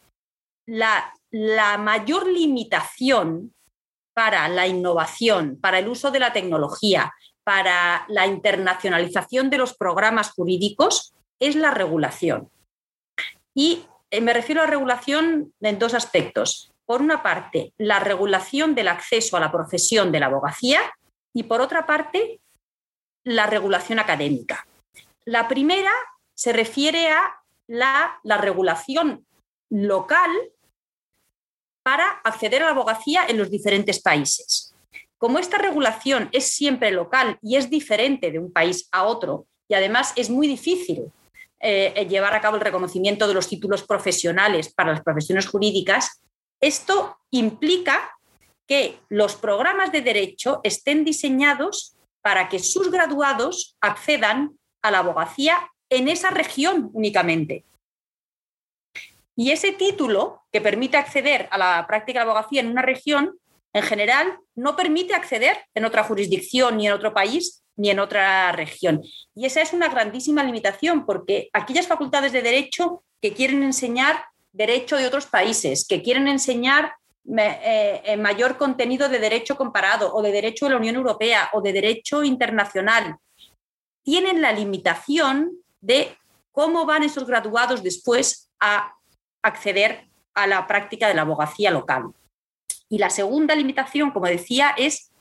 la, 0.68 1.14
la 1.36 1.78
mayor 1.78 2.28
limitación 2.28 3.54
para 4.14 4.48
la 4.48 4.68
innovación, 4.68 5.60
para 5.60 5.80
el 5.80 5.90
uso 5.90 6.10
de 6.10 6.20
la 6.20 6.32
tecnología, 6.32 7.14
para 7.44 8.06
la 8.08 8.26
internacionalización 8.26 9.50
de 9.50 9.58
los 9.58 9.76
programas 9.76 10.32
jurídicos 10.32 11.14
es 11.38 11.58
la 11.58 11.72
regulación. 11.72 12.50
Y 13.54 13.86
eh, 14.12 14.22
me 14.22 14.32
refiero 14.32 14.62
a 14.62 14.66
regulación 14.66 15.54
en 15.60 15.78
dos 15.78 15.94
aspectos. 15.94 16.72
Por 16.86 17.02
una 17.02 17.22
parte, 17.22 17.74
la 17.78 18.00
regulación 18.00 18.74
del 18.74 18.88
acceso 18.88 19.36
a 19.36 19.42
la 19.42 19.52
profesión 19.52 20.14
de 20.14 20.22
la 20.22 20.28
abogacía 20.28 20.80
y 21.34 21.44
por 21.44 21.60
otra 21.60 21.86
parte, 21.86 22.40
la 23.26 23.46
regulación 23.46 24.00
académica. 24.00 24.66
La 25.26 25.50
primera 25.50 25.92
se 26.34 26.54
refiere 26.54 27.10
a 27.10 27.42
la, 27.68 28.22
la 28.24 28.38
regulación 28.38 29.26
local 29.70 30.32
para 31.86 32.20
acceder 32.24 32.64
a 32.64 32.66
la 32.66 32.72
abogacía 32.72 33.28
en 33.28 33.38
los 33.38 33.52
diferentes 33.52 34.02
países. 34.02 34.74
Como 35.20 35.38
esta 35.38 35.60
regulación 35.60 36.30
es 36.32 36.52
siempre 36.52 36.90
local 36.90 37.38
y 37.44 37.58
es 37.58 37.70
diferente 37.70 38.32
de 38.32 38.40
un 38.40 38.52
país 38.52 38.90
a 38.92 39.04
otro, 39.04 39.46
y 39.68 39.76
además 39.76 40.12
es 40.16 40.32
muy 40.32 40.48
difícil 40.48 41.12
eh, 41.60 42.08
llevar 42.10 42.34
a 42.34 42.42
cabo 42.42 42.56
el 42.56 42.64
reconocimiento 42.64 43.28
de 43.28 43.36
los 43.36 43.48
títulos 43.48 43.84
profesionales 43.84 44.74
para 44.74 44.94
las 44.94 45.04
profesiones 45.04 45.46
jurídicas, 45.46 46.24
esto 46.60 47.20
implica 47.30 48.18
que 48.68 48.98
los 49.10 49.36
programas 49.36 49.92
de 49.92 50.02
derecho 50.02 50.62
estén 50.64 51.06
diseñados 51.06 51.96
para 52.24 52.50
que 52.50 52.58
sus 52.58 52.90
graduados 52.90 53.78
accedan 53.80 54.58
a 54.82 54.90
la 54.90 55.00
abogacía 55.00 55.70
en 55.92 56.08
esa 56.08 56.32
región 56.32 56.90
únicamente. 56.94 57.64
Y 59.36 59.52
ese 59.52 59.74
título 59.74 60.44
que 60.52 60.62
permite 60.62 60.98
acceder 60.98 61.48
a 61.52 61.58
la 61.58 61.86
práctica 61.88 62.20
de 62.20 62.24
abogacía 62.24 62.62
en 62.62 62.70
una 62.70 62.82
región, 62.82 63.38
en 63.74 63.84
general, 63.84 64.38
no 64.56 64.76
permite 64.76 65.14
acceder 65.14 65.58
en 65.74 65.86
otra 65.86 66.04
jurisdicción 66.04 66.78
ni 66.78 66.88
en 66.88 66.94
otro 66.94 67.14
país 67.14 67.64
ni 67.76 67.90
en 67.90 68.00
otra 68.00 68.54
región. 68.54 69.04
Y 69.36 69.46
esa 69.46 69.62
es 69.62 69.74
una 69.74 69.90
grandísima 69.90 70.44
limitación, 70.44 71.06
porque 71.06 71.50
aquellas 71.52 71.88
facultades 71.88 72.32
de 72.32 72.42
derecho 72.42 73.04
que 73.22 73.34
quieren 73.34 73.64
enseñar 73.64 74.24
derecho 74.54 74.96
de 74.96 75.08
otros 75.08 75.26
países, 75.26 75.86
que 75.86 76.02
quieren 76.02 76.30
enseñar 76.30 76.94
eh, 77.38 78.16
mayor 78.18 78.56
contenido 78.56 79.10
de 79.10 79.20
derecho 79.20 79.58
comparado 79.58 80.14
o 80.14 80.22
de 80.22 80.32
derecho 80.32 80.66
de 80.66 80.72
la 80.72 80.78
Unión 80.78 80.96
Europea 80.96 81.50
o 81.52 81.62
de 81.62 81.74
derecho 81.74 82.24
internacional, 82.24 83.18
tienen 84.04 84.42
la 84.42 84.54
limitación 84.54 85.52
de 85.82 86.18
cómo 86.52 86.86
van 86.86 87.04
esos 87.04 87.26
graduados 87.26 87.84
después 87.84 88.50
a 88.62 88.94
acceder 89.46 90.10
a 90.34 90.48
la 90.48 90.68
práctica 90.68 91.08
de 91.08 91.14
la 91.14 91.22
abogacía 91.22 91.72
local. 91.72 92.14
Y 92.90 92.98
la 92.98 93.10
segunda 93.10 93.56
limitación, 93.56 94.12
como 94.12 94.28
decía, 94.28 94.74
es 94.78 95.12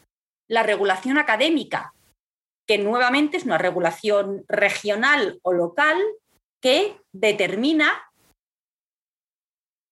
la 0.48 0.62
regulación 0.62 1.18
académica, 1.18 1.94
que 2.66 2.78
nuevamente 2.78 3.36
es 3.36 3.44
una 3.44 3.58
regulación 3.58 4.44
regional 4.48 5.38
o 5.42 5.52
local 5.52 6.00
que 6.60 6.96
determina 7.12 7.92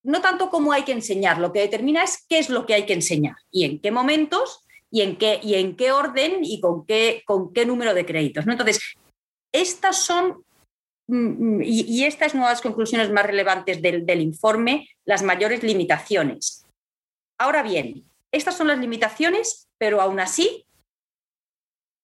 no 0.04 0.20
tanto 0.20 0.50
cómo 0.50 0.72
hay 0.72 0.82
que 0.82 0.92
enseñar, 0.92 1.38
lo 1.38 1.52
que 1.52 1.60
determina 1.60 2.02
es 2.02 2.24
qué 2.28 2.38
es 2.38 2.50
lo 2.50 2.66
que 2.66 2.74
hay 2.74 2.86
que 2.86 2.92
enseñar 2.92 3.36
y 3.52 3.64
en 3.64 3.80
qué 3.80 3.92
momentos 3.92 4.64
y 4.90 5.02
en 5.02 5.16
qué, 5.16 5.38
y 5.42 5.54
en 5.54 5.76
qué 5.76 5.92
orden 5.92 6.40
y 6.42 6.60
con 6.60 6.84
qué, 6.84 7.22
con 7.24 7.52
qué 7.52 7.64
número 7.64 7.94
de 7.94 8.04
créditos. 8.04 8.44
¿no? 8.44 8.52
Entonces, 8.52 8.80
estas 9.52 10.04
son, 10.04 10.44
mm, 11.08 11.56
mm, 11.56 11.62
y, 11.62 12.04
estas 12.04 12.34
nuevas 12.34 12.60
conclusiones 12.60 13.10
más 13.10 13.26
relevantes 13.26 13.80
del, 13.82 14.04
del 14.06 14.20
informe, 14.20 14.88
las 15.04 15.22
mayores 15.22 15.62
limitaciones. 15.62 16.66
Ahora 17.38 17.62
bien, 17.62 18.04
estas 18.30 18.56
son 18.56 18.68
las 18.68 18.78
limitaciones, 18.78 19.68
pero 19.78 20.00
aún 20.00 20.20
así 20.20 20.64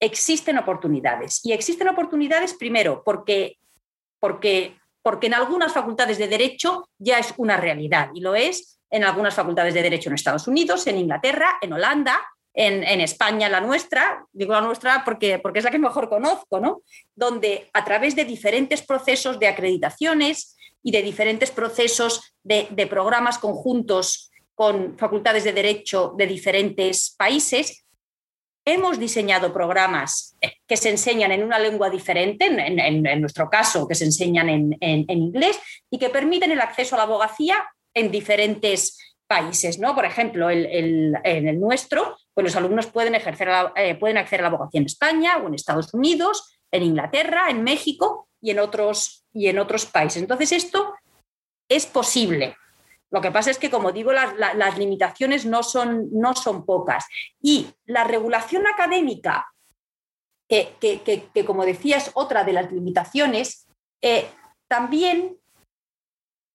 existen 0.01 0.59
oportunidades. 0.59 1.45
Y 1.45 1.53
existen 1.53 1.89
oportunidades 1.89 2.55
primero 2.55 3.03
porque, 3.05 3.59
porque, 4.21 4.77
porque 5.03 5.27
en 5.27 5.35
algunas 5.35 5.73
facultades 5.73 6.19
de 6.19 6.29
derecho 6.29 6.89
ya 6.99 7.19
es 7.19 7.35
una 7.37 7.57
realidad 7.57 8.11
y 8.15 8.21
lo 8.21 8.35
es 8.35 8.81
en 8.91 9.05
algunas 9.05 9.35
facultades 9.35 9.75
de 9.75 9.83
derecho 9.83 10.09
en 10.09 10.15
Estados 10.15 10.49
Unidos, 10.49 10.87
en 10.87 10.99
Inglaterra, 10.99 11.59
en 11.61 11.73
Holanda, 11.73 12.21
en, 12.61 13.01
España, 13.01 13.49
la 13.49 13.61
nuestra, 13.61 14.27
digo 14.33 14.53
la 14.53 14.61
nuestra 14.61 15.05
porque, 15.05 15.39
porque 15.39 15.61
es 15.61 15.65
la 15.65 15.71
que 15.71 15.79
mejor 15.79 16.09
conozco, 16.09 16.59
¿no? 16.59 16.83
donde 17.15 17.71
a 17.73 17.85
través 17.85 18.17
de 18.17 18.25
diferentes 18.25 18.83
procesos 18.83 19.39
de 19.39 19.47
acreditaciones 19.47 20.57
y 20.83 20.91
de 20.91 21.03
diferentes 21.03 21.53
procesos 21.53 22.35
de, 22.43 22.65
programas 22.91 23.39
conjuntos 23.39 24.33
con 24.57 24.99
facultades 24.99 25.45
de 25.45 25.53
derecho 25.53 26.15
de 26.19 26.27
diferentes 26.27 27.15
países, 27.17 27.85
hemos 28.65 28.99
diseñado 28.99 29.53
programas 29.53 30.37
que 30.67 30.77
se 30.77 30.91
enseñan 30.91 31.31
en 31.31 31.45
una 31.45 31.61
lengua 31.61 31.89
diferente, 31.89 32.47
en, 32.47 33.21
nuestro 33.21 33.49
caso, 33.49 33.87
que 33.87 33.95
se 33.95 34.05
enseñan 34.05 34.49
en, 34.49 35.05
inglés 35.09 35.61
y 35.91 35.99
que 35.99 36.11
permiten 36.11 36.51
el 36.51 36.61
acceso 36.61 36.97
a 36.97 36.99
la 36.99 37.05
abogacía 37.05 37.65
en 37.95 38.11
diferentes 38.11 38.99
países. 39.29 39.79
¿no? 39.79 39.95
Por 39.95 40.05
ejemplo, 40.05 40.51
en 40.51 41.15
el 41.25 41.61
nuestro, 41.61 42.17
pues 42.39 42.55
los 42.55 42.57
alumnos 42.57 42.87
pueden, 42.87 43.17
ejercer 43.17 43.49
eh, 43.75 43.97
pueden 43.97 44.17
acceder 44.17 44.43
a 44.43 44.49
la 44.49 44.55
abogacía 44.55 44.79
en 44.79 44.87
España 44.87 45.39
o 45.39 45.49
en 45.49 45.55
Estados 45.55 45.93
Unidos, 45.93 46.57
en 46.71 46.85
Inglaterra, 46.85 47.51
en 47.51 47.65
México 47.65 48.29
y 48.41 48.53
en 48.53 48.61
otros, 48.61 49.27
y 49.33 49.49
en 49.49 49.59
otros 49.59 49.87
países. 49.87 50.23
Entonces, 50.23 50.53
esto 50.53 50.95
es 51.69 51.87
posible. 51.87 52.57
Lo 53.11 53.21
que 53.21 53.33
pasa 53.33 53.51
es 53.51 53.59
que, 53.59 53.71
como 53.71 53.91
digo, 53.91 54.13
las, 54.13 54.79
limitaciones 54.79 55.47
no 55.47 55.65
son, 55.65 56.11
no 56.13 56.37
son, 56.37 56.65
pocas. 56.65 57.07
Y 57.43 57.67
la 57.87 58.05
regulación 58.05 58.69
académica, 58.69 59.53
que, 60.49 61.45
como 61.45 61.65
decía 61.65 61.97
es 61.97 62.13
otra 62.15 62.45
de 62.45 62.53
las 62.53 62.71
limitaciones, 62.71 63.67
eh, 64.01 64.31
también 64.69 65.37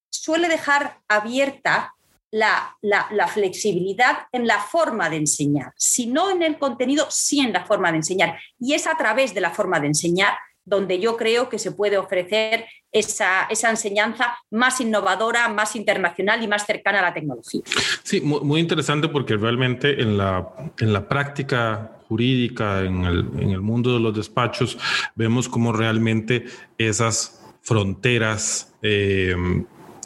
suele 0.10 0.48
dejar 0.48 1.02
abierta 1.10 1.94
la, 2.34 2.76
la, 2.82 3.28
flexibilidad 3.28 4.28
en 4.32 4.48
la 4.48 4.58
forma 4.60 5.08
de 5.08 5.18
enseñar, 5.18 5.72
si 5.78 6.08
no 6.08 6.32
en 6.32 6.42
el 6.42 6.58
contenido, 6.58 7.06
sí 7.10 7.40
en 7.40 7.54
la 7.54 7.64
forma 7.64 7.92
de 7.92 7.98
enseñar. 7.98 8.40
Y 8.60 8.74
es 8.74 8.88
a 8.88 8.98
través 8.98 9.36
de 9.36 9.42
la 9.42 9.52
forma 9.52 9.80
de 9.80 9.88
enseñar 9.88 10.34
donde 10.66 11.00
yo 11.00 11.16
creo 11.16 11.48
que 11.48 11.60
se 11.60 11.74
puede 11.74 11.98
ofrecer 11.98 12.66
esa, 12.92 13.48
enseñanza 13.70 14.36
más 14.50 14.82
innovadora, 14.82 15.48
más 15.50 15.76
internacional 15.76 16.42
y 16.42 16.48
más 16.48 16.66
cercana 16.66 17.00
a 17.00 17.02
la 17.04 17.14
tecnología. 17.14 17.62
Sí, 18.02 18.20
muy, 18.22 18.60
interesante 18.60 19.10
porque 19.10 19.36
realmente 19.36 20.02
en 20.02 20.18
la, 20.18 20.48
en 20.80 20.92
la 20.92 21.08
práctica 21.08 21.98
jurídica, 22.08 22.82
en 22.82 23.04
el, 23.04 23.30
en 23.40 23.50
el 23.52 23.62
mundo 23.62 23.94
de 23.94 24.00
los 24.00 24.16
despachos, 24.16 24.78
vemos 25.16 25.48
cómo 25.50 25.72
realmente 25.72 26.46
esas 26.80 27.42
fronteras 27.62 28.74
eh, 28.82 29.36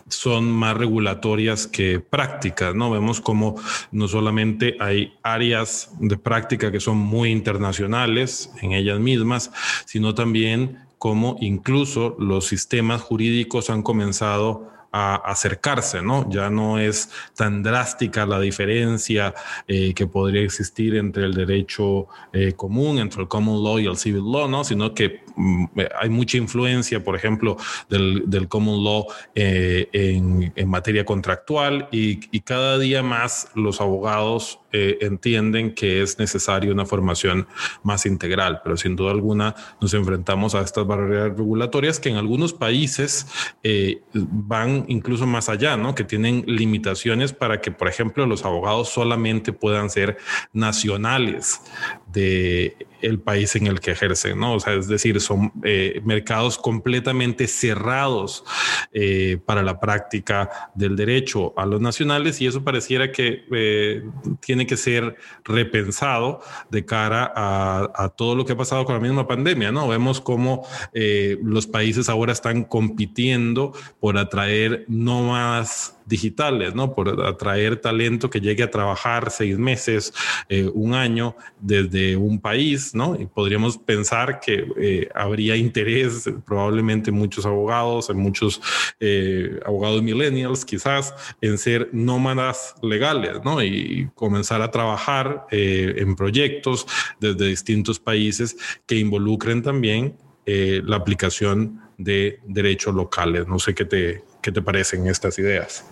son 0.09 0.51
más 0.51 0.77
regulatorias 0.77 1.67
que 1.67 1.99
prácticas, 1.99 2.73
¿no? 2.75 2.89
Vemos 2.91 3.21
como 3.21 3.55
no 3.91 4.07
solamente 4.07 4.77
hay 4.79 5.13
áreas 5.23 5.91
de 5.99 6.17
práctica 6.17 6.71
que 6.71 6.79
son 6.79 6.97
muy 6.97 7.31
internacionales 7.31 8.51
en 8.61 8.73
ellas 8.73 8.99
mismas, 8.99 9.51
sino 9.85 10.13
también 10.15 10.79
como 10.97 11.37
incluso 11.41 12.15
los 12.19 12.47
sistemas 12.47 13.01
jurídicos 13.01 13.69
han 13.69 13.83
comenzado 13.83 14.71
a 14.91 15.15
acercarse, 15.15 16.01
¿no? 16.01 16.27
Ya 16.29 16.49
no 16.49 16.79
es 16.79 17.09
tan 17.35 17.61
drástica 17.61 18.25
la 18.25 18.39
diferencia 18.39 19.33
eh, 19.67 19.93
que 19.93 20.07
podría 20.07 20.41
existir 20.41 20.95
entre 20.95 21.25
el 21.25 21.33
derecho 21.33 22.07
eh, 22.33 22.53
común, 22.53 22.97
entre 22.97 23.21
el 23.21 23.27
common 23.27 23.63
law 23.63 23.79
y 23.79 23.85
el 23.85 23.97
civil 23.97 24.23
law, 24.31 24.47
¿no? 24.47 24.63
Sino 24.63 24.93
que 24.93 25.26
hay 25.99 26.09
mucha 26.09 26.37
influencia, 26.37 27.03
por 27.03 27.15
ejemplo, 27.15 27.57
del, 27.89 28.47
common 28.47 28.83
law 28.83 29.07
eh, 29.35 29.89
en, 29.93 30.69
materia 30.69 31.05
contractual 31.05 31.87
y, 31.91 32.17
cada 32.47 32.77
día 32.79 33.03
más 33.03 33.49
los 33.55 33.81
abogados 33.81 34.59
entienden 34.71 35.73
que 35.73 36.01
es 36.01 36.19
necesaria 36.19 36.71
una 36.71 36.85
formación 36.85 37.47
más 37.83 38.05
integral, 38.05 38.61
pero 38.63 38.77
sin 38.77 38.95
duda 38.95 39.11
alguna 39.11 39.55
nos 39.81 39.93
enfrentamos 39.93 40.55
a 40.55 40.61
estas 40.61 40.85
barreras 40.85 41.35
regulatorias 41.35 41.99
que 41.99 42.09
en 42.09 42.15
algunos 42.15 42.53
países 42.53 43.27
van 44.13 44.85
incluso 44.87 45.25
más 45.25 45.49
allá, 45.49 45.77
¿no? 45.77 45.95
Que 45.95 46.03
tienen 46.03 46.43
limitaciones 46.47 47.33
para 47.33 47.59
que, 47.59 47.71
por 47.71 47.87
ejemplo, 47.87 48.25
los 48.25 48.45
abogados 48.45 48.89
solamente 48.89 49.51
puedan 49.51 49.89
ser 49.89 50.17
nacionales 50.53 51.61
de 52.11 52.87
el 53.01 53.19
país 53.19 53.55
en 53.55 53.67
el 53.67 53.79
que 53.79 53.91
ejercen, 53.91 54.39
¿no? 54.39 54.55
O 54.55 54.59
sea, 54.59 54.73
es 54.73 54.87
decir, 54.87 55.19
son 55.21 55.51
eh, 55.63 56.01
mercados 56.03 56.57
completamente 56.57 57.47
cerrados 57.47 58.43
eh, 58.91 59.39
para 59.45 59.61
la 59.61 59.79
práctica 59.79 60.71
del 60.73 60.95
derecho 60.95 61.53
a 61.57 61.65
los 61.65 61.79
nacionales 61.79 62.41
y 62.41 62.47
eso 62.47 62.63
pareciera 62.63 63.11
que 63.11 63.45
eh, 63.51 64.03
tiene 64.39 64.65
que 64.65 64.77
ser 64.77 65.15
repensado 65.43 66.41
de 66.69 66.85
cara 66.85 67.31
a, 67.35 67.91
a, 67.95 68.09
todo 68.09 68.35
lo 68.35 68.45
que 68.45 68.53
ha 68.53 68.57
pasado 68.57 68.85
con 68.85 68.95
la 68.95 69.01
misma 69.01 69.27
pandemia, 69.27 69.71
¿no? 69.71 69.87
Vemos 69.87 70.21
cómo 70.21 70.65
los 71.43 71.67
países 71.67 72.09
ahora 72.09 72.33
están 72.33 72.63
compitiendo 72.63 73.73
por 73.99 74.17
atraer 74.17 74.85
no 74.87 75.23
más 75.23 75.96
digitales, 76.07 76.73
¿no? 76.73 76.93
Por 76.93 77.21
atraer 77.25 77.77
talento 77.77 78.29
que 78.29 78.39
llegue 78.39 78.63
a 78.63 78.71
trabajar 78.71 79.29
seis 79.29 79.57
meses, 79.57 80.13
eh, 80.47 80.69
un 80.73 80.93
año 80.93 81.35
desde 81.59 82.15
un 82.15 82.39
país, 82.39 82.95
¿no? 82.95 83.15
Y 83.19 83.25
podríamos 83.25 83.77
pensar 83.77 84.39
que 84.39 84.65
eh, 84.79 85.09
habría 85.13 85.57
interés, 85.57 86.29
probablemente 86.45 87.11
muchos 87.11 87.45
abogados, 87.45 88.09
en 88.09 88.17
muchos 88.17 88.61
eh, 88.99 89.59
abogados 89.65 90.01
millennials 90.01 90.63
quizás, 90.63 91.13
en 91.41 91.57
ser 91.57 91.89
nómadas 91.91 92.75
legales, 92.81 93.41
¿no? 93.43 93.61
Y 93.61 94.09
comenzar 94.15 94.61
a 94.61 94.71
trabajar 94.71 95.45
en 95.51 96.15
proyectos 96.15 96.87
desde 97.19 97.47
distintos 97.47 97.99
países 97.99 98.55
que 98.85 98.95
involucren 98.95 99.61
también 99.61 100.15
la 100.45 100.95
aplicación 100.95 101.81
de 101.97 102.39
derechos 102.45 102.95
locales. 102.95 103.47
No 103.47 103.59
sé 103.59 103.75
qué 103.75 103.85
te, 103.85 104.23
qué 104.41 104.51
te 104.51 104.61
parecen 104.61 105.07
estas 105.07 105.37
ideas. 105.39 105.83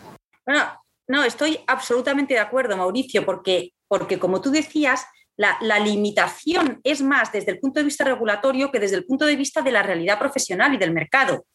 Bueno, 0.45 0.81
no, 1.07 1.23
estoy 1.23 1.59
absolutamente 1.67 2.33
de 2.33 2.39
acuerdo, 2.39 2.77
Mauricio, 2.77 3.25
porque, 3.25 3.73
porque 3.87 4.19
como 4.19 4.41
tú 4.41 4.51
decías, 4.51 5.05
la, 5.37 5.79
limitación 5.79 6.79
es 6.83 7.01
más 7.01 7.31
desde 7.31 7.51
el 7.51 7.59
punto 7.59 7.79
de 7.79 7.85
vista 7.85 8.03
regulatorio 8.03 8.71
que 8.71 8.79
desde 8.79 8.95
el 8.95 9.05
punto 9.05 9.25
de 9.25 9.35
vista 9.35 9.61
de 9.61 9.71
la 9.71 9.83
realidad 9.83 10.17
profesional 10.17 10.73
y 10.73 10.77
del 10.77 10.91
mercado. 10.91 11.45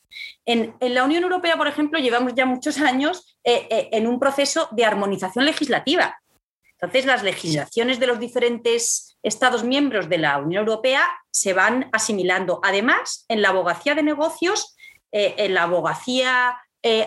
En, 0.44 0.74
la 0.80 1.04
Unión 1.04 1.22
Europea, 1.22 1.56
por 1.56 1.66
ejemplo, 1.66 1.98
llevamos 1.98 2.34
ya 2.34 2.44
muchos 2.44 2.78
años 2.78 3.38
eh, 3.44 3.66
eh, 3.70 3.88
en 3.92 4.06
un 4.06 4.18
proceso 4.18 4.68
de 4.72 4.84
armonización 4.84 5.44
legislativa. 5.44 6.18
Entonces, 6.72 7.06
las 7.06 7.22
legislaciones 7.22 8.00
de 8.00 8.06
los 8.06 8.18
diferentes 8.18 9.18
Estados 9.22 9.64
miembros 9.64 10.08
de 10.08 10.16
la 10.16 10.38
Unión 10.38 10.66
Europea 10.66 11.06
se 11.30 11.52
van 11.52 11.90
asimilando. 11.92 12.58
Además, 12.62 13.26
en 13.28 13.42
la 13.42 13.50
abogacía 13.50 13.94
de 13.94 14.02
negocios, 14.02 14.76
eh, 15.12 15.34
en 15.36 15.54
la 15.54 15.64
abogacía 15.64 16.58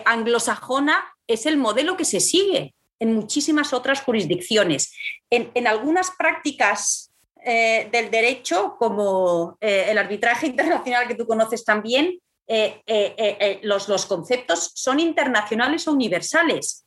anglosajona, 0.04 1.13
es 1.26 1.46
el 1.46 1.56
modelo 1.56 1.96
que 1.96 2.04
se 2.04 2.20
sigue 2.20 2.74
en 3.00 3.14
muchísimas 3.14 3.72
otras 3.72 4.02
jurisdicciones. 4.02 4.92
En, 5.30 5.66
algunas 5.66 6.10
prácticas 6.12 7.12
eh, 7.44 7.88
del 7.90 8.10
derecho, 8.10 8.76
como 8.78 9.56
eh, 9.60 9.86
el 9.88 9.98
arbitraje 9.98 10.46
internacional 10.48 11.08
que 11.08 11.14
tú 11.14 11.26
conoces 11.26 11.64
también, 11.64 12.18
eh, 12.46 13.60
los, 13.62 13.88
los 13.88 14.06
conceptos 14.06 14.72
son 14.74 15.00
internacionales 15.00 15.88
o 15.88 15.92
universales. 15.92 16.84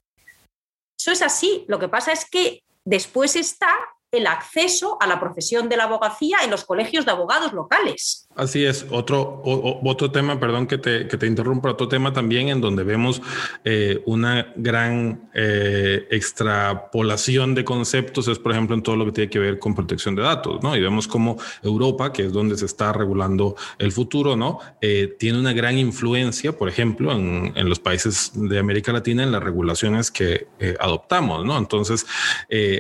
Eso 0.98 1.12
es 1.12 1.22
así. 1.22 1.66
Lo 1.68 1.80
que 1.80 1.90
pasa 1.90 2.12
es 2.12 2.30
que 2.30 2.64
después 2.86 3.36
está 3.36 3.70
el 4.12 4.26
acceso 4.26 4.98
a 5.02 5.08
la 5.08 5.20
profesión 5.20 5.68
de 5.68 5.76
la 5.76 5.84
abogacía 5.84 6.38
en 6.44 6.50
los 6.50 6.64
colegios 6.64 7.06
de 7.06 7.12
abogados 7.12 7.52
locales. 7.52 8.28
Así 8.36 8.64
es, 8.64 8.86
otro, 8.90 9.42
otro 9.44 10.12
tema, 10.12 10.40
perdón 10.40 10.68
que 10.68 10.78
te, 10.78 11.08
que 11.08 11.18
te 11.18 11.28
interrumpa, 11.28 11.72
otro 11.72 11.90
tema 11.90 12.14
también 12.14 12.48
en 12.50 12.62
donde 12.62 12.84
vemos 12.84 13.22
eh, 13.66 14.02
una 14.06 14.54
gran 14.56 15.30
eh, 15.34 16.08
extrapolación 16.10 17.54
de 17.54 17.66
conceptos 17.66 18.28
es, 18.30 18.40
por 18.40 18.54
ejemplo, 18.54 18.76
en 18.76 18.84
todo 18.84 18.96
lo 18.96 19.06
que 19.06 19.12
tiene 19.12 19.30
que 19.30 19.40
ver 19.40 19.60
con 19.60 19.76
protección 19.76 20.16
de 20.16 20.22
datos, 20.22 20.62
¿no? 20.64 20.76
Y 20.76 20.82
vemos 20.82 21.08
como 21.08 21.38
Europa, 21.62 22.14
que 22.14 22.28
es 22.28 22.32
donde 22.32 22.58
se 22.58 22.66
está 22.66 22.94
regulando 22.94 23.56
el 23.78 23.92
futuro, 23.92 24.38
¿no? 24.38 24.60
Eh, 24.82 25.16
tiene 25.20 25.40
una 25.40 25.52
gran 25.52 25.78
influencia, 25.78 26.58
por 26.58 26.70
ejemplo, 26.70 27.12
en, 27.12 27.52
en, 27.56 27.68
los 27.68 27.80
países 27.80 28.32
de 28.36 28.60
América 28.60 28.94
Latina 28.94 29.24
en 29.24 29.32
las 29.32 29.44
regulaciones 29.44 30.12
que 30.12 30.48
adoptamos, 30.80 31.44
¿no? 31.44 31.58
Entonces, 31.58 32.06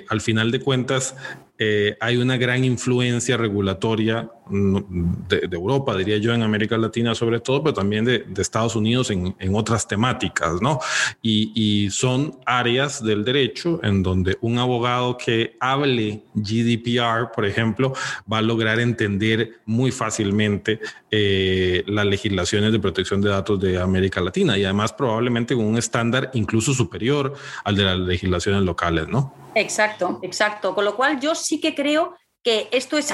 al 0.09 0.21
final 0.21 0.51
de 0.51 0.61
cuentas, 0.61 1.15
eh, 1.59 1.97
hay 1.99 2.17
una 2.17 2.37
gran 2.37 2.63
influencia 2.63 3.37
regulatoria 3.37 4.29
mm, 4.49 5.27
de, 5.27 5.49
Europa, 5.51 5.95
diría 5.95 6.17
yo, 6.17 6.33
en 6.33 6.43
América 6.43 6.77
Latina 6.77 7.15
sobre 7.15 7.39
todo, 7.39 7.63
pero 7.63 7.73
también 7.73 8.05
de, 8.05 8.25
Estados 8.37 8.75
Unidos 8.75 9.09
en, 9.11 9.35
otras 9.53 9.87
temáticas, 9.87 10.61
¿no? 10.61 10.79
Y, 11.21 11.89
son 11.91 12.37
áreas 12.45 13.03
del 13.03 13.23
derecho 13.23 13.79
en 13.83 14.03
donde 14.03 14.37
un 14.41 14.59
abogado 14.59 15.17
que 15.17 15.57
hable 15.59 16.23
GDPR, 16.33 17.31
por 17.33 17.45
ejemplo, 17.45 17.93
va 18.31 18.39
a 18.39 18.41
lograr 18.41 18.79
entender 18.79 19.59
muy 19.65 19.91
fácilmente 19.91 20.79
eh, 21.11 21.83
las 21.87 22.05
legislaciones 22.05 22.71
de 22.71 22.79
protección 22.79 23.21
de 23.21 23.29
datos 23.29 23.59
de 23.59 23.81
América 23.81 24.21
Latina 24.21 24.57
y 24.57 24.63
además 24.63 24.93
probablemente 24.93 25.55
con 25.55 25.65
un 25.65 25.77
estándar 25.77 26.31
incluso 26.33 26.73
superior 26.73 27.33
al 27.63 27.75
de 27.75 27.83
las 27.83 27.99
legislaciones 27.99 28.63
locales, 28.63 29.07
¿no? 29.07 29.33
Exacto, 29.55 30.19
exacto. 30.21 30.75
Con 30.75 30.85
lo 30.85 30.95
cual 30.95 31.19
yo 31.19 31.35
sí 31.35 31.59
que 31.59 31.73
creo 31.73 32.15
que 32.43 32.69
esto 32.71 32.97
es 32.97 33.13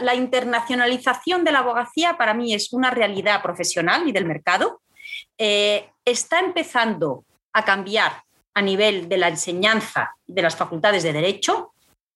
la, 0.00 0.14
internacionalización 0.14 1.44
de 1.44 1.52
la 1.52 1.60
abogacía 1.60 2.16
para 2.16 2.34
mí 2.34 2.54
es 2.54 2.72
una 2.72 2.90
realidad 2.90 3.42
profesional 3.42 4.06
y 4.06 4.12
del 4.12 4.26
mercado. 4.26 4.80
Eh, 5.38 5.88
está 6.04 6.40
empezando 6.40 7.24
a 7.52 7.64
cambiar 7.64 8.12
a 8.54 8.62
nivel 8.62 9.08
de 9.08 9.18
la 9.18 9.28
enseñanza 9.28 10.12
de 10.26 10.42
las 10.42 10.56
facultades 10.56 11.02
de 11.02 11.12
derecho, 11.12 11.72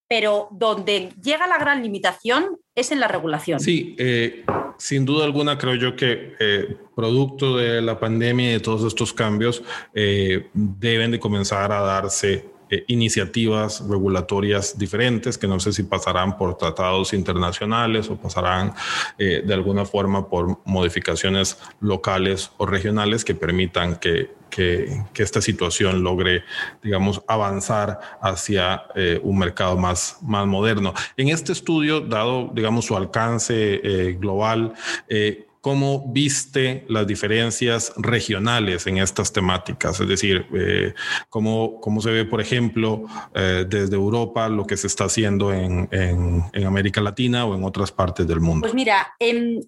pero 0.09 0.48
donde 0.50 1.12
llega 1.22 1.46
la 1.46 1.59
gran 1.59 1.83
limitación 1.83 2.57
es 2.74 2.92
en 2.92 3.00
la 3.00 3.09
regulación. 3.09 3.61
Sí, 3.61 3.94
eh, 3.98 4.44
sin 4.79 5.05
duda 5.05 5.24
alguna 5.24 5.57
creo 5.59 5.74
yo 5.74 5.96
que 5.96 6.35
eh, 6.40 6.76
producto 6.96 7.57
de 7.57 7.81
la 7.81 7.98
pandemia 8.00 8.50
y 8.50 8.53
de 8.55 8.61
todos 8.61 8.85
estos 8.85 9.12
cambios 9.12 9.62
deben 9.92 11.11
de 11.11 11.20
comenzar 11.20 11.72
a 11.72 11.81
darse 11.81 12.44
eh, 12.70 12.85
iniciativas 12.87 13.87
regulatorias 13.88 14.78
diferentes 14.78 15.37
que 15.37 15.48
no 15.48 15.59
sé 15.59 15.72
si 15.72 15.83
pasarán 15.83 16.38
por 16.38 16.56
tratados 16.56 17.12
internacionales 17.12 18.09
o 18.11 18.16
pasarán 18.16 18.74
eh, 19.18 19.42
de 19.44 19.54
alguna 19.54 19.85
forma 19.85 20.28
por 20.28 20.61
modificaciones 20.64 21.59
locales 21.80 22.52
o 22.59 22.66
regionales 22.66 23.24
que 23.24 23.35
permitan 23.35 23.96
que, 23.96 24.30
que, 24.50 25.02
esta 25.16 25.40
situación 25.40 26.02
logre, 26.02 26.44
digamos, 26.83 27.22
avanzar 27.26 27.98
hacia 28.22 28.85
eh, 28.94 29.20
un 29.22 29.38
mercado 29.38 29.76
más, 29.76 30.18
más 30.22 30.46
moderno. 30.46 30.94
En 31.16 31.28
este 31.28 31.52
estudio, 31.52 32.00
dado, 32.00 32.50
digamos, 32.54 32.85
su 32.85 32.96
alcance 32.96 34.16
global, 34.18 34.74
¿Cómo 35.61 36.07
viste 36.07 36.87
las 36.88 37.07
diferencias 37.07 37.92
regionales 37.96 38.87
en 38.87 38.96
estas 38.96 39.31
temáticas? 39.31 40.01
Es 40.01 40.09
decir, 40.09 40.46
eh, 40.55 40.94
¿cómo, 41.29 41.79
¿cómo, 41.83 42.01
se 42.01 42.11
ve, 42.11 42.25
por 42.25 42.40
ejemplo, 42.40 43.05
eh, 43.35 43.66
desde 43.68 43.94
Europa 43.94 44.49
lo 44.49 44.66
que 44.66 44.79
se 44.79 44.87
está 44.87 45.05
haciendo 45.05 45.53
en, 45.53 45.87
en, 45.92 46.66
América 46.66 47.03
Latina 47.03 47.44
o 47.44 47.55
en 47.55 47.62
otras 47.62 47.92
partes 47.92 48.27
del 48.27 48.40
mundo? 48.40 48.62
Pues 48.62 48.75
mira, 48.75 49.14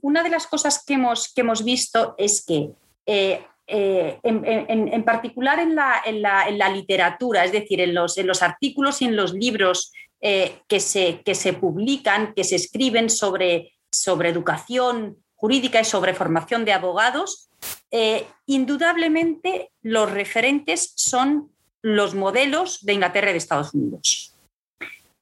una 0.01 0.23
de 0.23 0.31
las 0.31 0.47
cosas 0.47 0.83
que 0.87 0.95
hemos, 0.95 1.31
que 1.35 1.43
hemos 1.43 1.63
visto 1.63 2.15
es 2.17 2.43
que 2.47 2.71
eh, 3.05 3.45
en, 3.67 4.45
en, 4.89 5.05
particular 5.05 5.59
en 5.59 5.75
la, 5.75 6.03
la, 6.11 6.49
en 6.49 6.57
la, 6.57 6.71
literatura, 6.71 7.45
es 7.45 7.53
decir, 7.53 7.83
en 7.83 7.93
los, 7.93 8.17
los 8.17 8.43
artículos 8.43 9.03
y 9.03 9.07
en 9.07 9.17
los 9.17 9.35
libros 9.35 9.93
que, 10.21 10.81
se, 10.81 11.21
que 11.23 11.35
se 11.35 11.53
publican, 11.53 12.33
que 12.33 12.45
se 12.45 12.57
escriben 12.57 13.11
sobre, 13.11 13.75
sobre 13.91 14.31
educación 14.31 15.22
jurídica 15.43 15.81
y 15.81 15.85
sobre 15.85 16.15
formación 16.15 16.65
de 16.65 16.73
abogados, 16.73 17.51
eh, 17.91 18.29
indudablemente 18.47 19.73
los 19.83 20.09
referentes 20.09 20.93
son 20.95 21.51
los 21.83 22.15
modelos 22.15 22.85
de 22.85 22.93
Inglaterra 22.93 23.31
y 23.31 23.33
de 23.33 23.39
Estados 23.39 23.75
Unidos. 23.75 24.37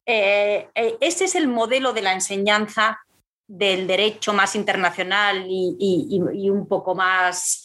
Eh, 0.05 0.69
eh, 0.75 0.97
ese 1.01 1.25
es 1.25 1.35
el 1.37 1.49
modelo 1.49 1.95
de 1.95 2.03
la 2.03 2.13
enseñanza 2.13 3.01
del 3.49 3.87
derecho 3.87 4.35
más 4.35 4.55
internacional 4.55 5.47
y, 5.49 6.51
un 6.51 6.69
poco 6.69 6.95
más 6.95 7.65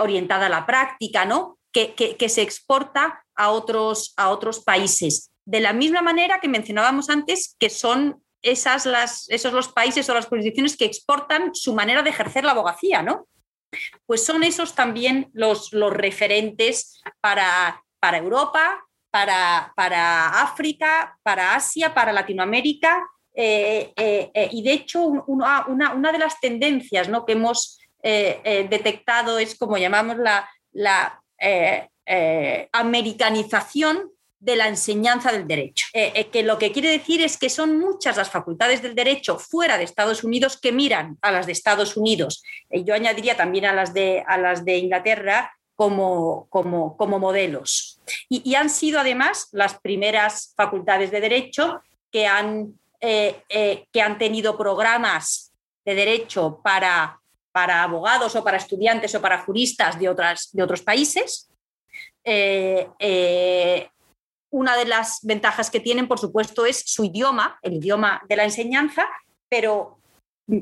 orientada 0.00 0.46
a 0.46 0.50
la 0.50 0.66
práctica, 0.66 1.24
¿no? 1.24 1.58
Que, 1.72 1.94
que, 1.94 2.28
se 2.28 2.42
exporta 2.42 3.24
a 3.36 3.50
otros, 3.50 4.14
a 4.16 4.30
otros 4.30 4.64
países. 4.64 5.30
De 5.46 5.60
la 5.60 5.72
misma 5.72 6.02
manera 6.02 6.40
que 6.40 6.48
mencionábamos 6.48 7.08
antes, 7.08 7.56
que 7.58 7.70
son 7.70 8.23
esas 8.44 8.86
las, 8.86 9.28
esos 9.30 9.52
los 9.52 9.68
países 9.68 10.08
o 10.08 10.14
las 10.14 10.26
jurisdicciones 10.26 10.76
que 10.76 10.84
exportan 10.84 11.54
su 11.54 11.74
manera 11.74 12.02
de 12.02 12.10
ejercer 12.10 12.44
la 12.44 12.52
abogacía, 12.52 13.02
¿no? 13.02 13.26
Pues 14.06 14.24
son 14.24 14.44
esos 14.44 14.74
también 14.74 15.30
los, 15.32 15.70
referentes 15.72 17.02
para, 17.20 17.82
para 17.98 18.18
Europa, 18.18 18.84
para, 19.10 19.72
para, 19.74 20.42
África, 20.42 21.18
para 21.22 21.54
Asia, 21.54 21.94
para 21.94 22.12
Latinoamérica. 22.12 23.02
Eh, 23.34 23.92
eh, 23.96 24.30
eh, 24.32 24.48
y 24.52 24.62
de 24.62 24.72
hecho, 24.72 25.02
una, 25.02 25.66
una, 25.66 26.12
de 26.12 26.18
las 26.18 26.38
tendencias 26.38 27.08
¿no? 27.08 27.24
que 27.24 27.32
hemos 27.32 27.78
detectado 28.02 29.38
es 29.38 29.56
como 29.56 29.78
llamamos 29.78 30.18
la, 30.18 30.46
la 30.72 31.22
americanización 32.72 34.13
de 34.44 34.56
la 34.56 34.68
enseñanza 34.68 35.32
del 35.32 35.46
derecho, 35.46 35.86
que 35.92 36.42
lo 36.42 36.58
que 36.58 36.70
quiere 36.70 36.90
decir 36.90 37.22
es 37.22 37.38
que 37.38 37.48
son 37.48 37.78
muchas 37.78 38.16
las 38.16 38.30
facultades 38.30 38.82
del 38.82 38.94
derecho 38.94 39.38
fuera 39.38 39.78
de 39.78 39.84
Estados 39.84 40.22
Unidos 40.22 40.58
que 40.60 40.70
miran 40.70 41.16
a 41.22 41.32
las 41.32 41.46
de 41.46 41.52
Estados 41.52 41.96
Unidos. 41.96 42.42
yo 42.70 42.94
añadiría 42.94 43.36
también 43.36 43.64
a 43.64 43.72
las 43.72 43.94
de, 43.94 44.22
a 44.26 44.36
las 44.36 44.64
de 44.64 44.76
Inglaterra 44.76 45.50
como, 45.74 46.46
como, 46.50 46.96
como 46.96 47.18
modelos. 47.18 48.00
Y, 48.28 48.54
han 48.54 48.70
sido 48.70 49.00
además 49.00 49.48
las 49.52 49.78
primeras 49.80 50.52
facultades 50.56 51.10
de 51.10 51.20
derecho 51.20 51.82
que 52.10 52.26
han, 52.26 52.78
eh, 53.00 53.42
eh, 53.48 53.86
que 53.92 54.00
han 54.00 54.18
tenido 54.18 54.56
programas 54.56 55.52
de 55.84 55.94
derecho 55.94 56.60
para, 56.62 57.20
para 57.52 57.82
abogados 57.82 58.36
o 58.36 58.44
para 58.44 58.56
estudiantes 58.56 59.14
o 59.14 59.20
para 59.20 59.42
juristas 59.42 59.98
de, 59.98 60.08
otras, 60.08 60.50
de 60.52 60.62
otros 60.62 60.82
países. 60.82 61.50
Eh, 62.22 62.88
una 64.54 64.76
de 64.76 64.84
las 64.84 65.18
ventajas 65.24 65.68
que 65.68 65.80
tienen, 65.80 66.06
por 66.06 66.20
supuesto, 66.20 66.64
es 66.64 66.84
su 66.86 67.04
idioma, 67.04 67.58
el 67.62 67.74
idioma 67.74 68.22
de 68.28 68.36
la 68.36 68.44
enseñanza, 68.44 69.04
pero 69.48 69.98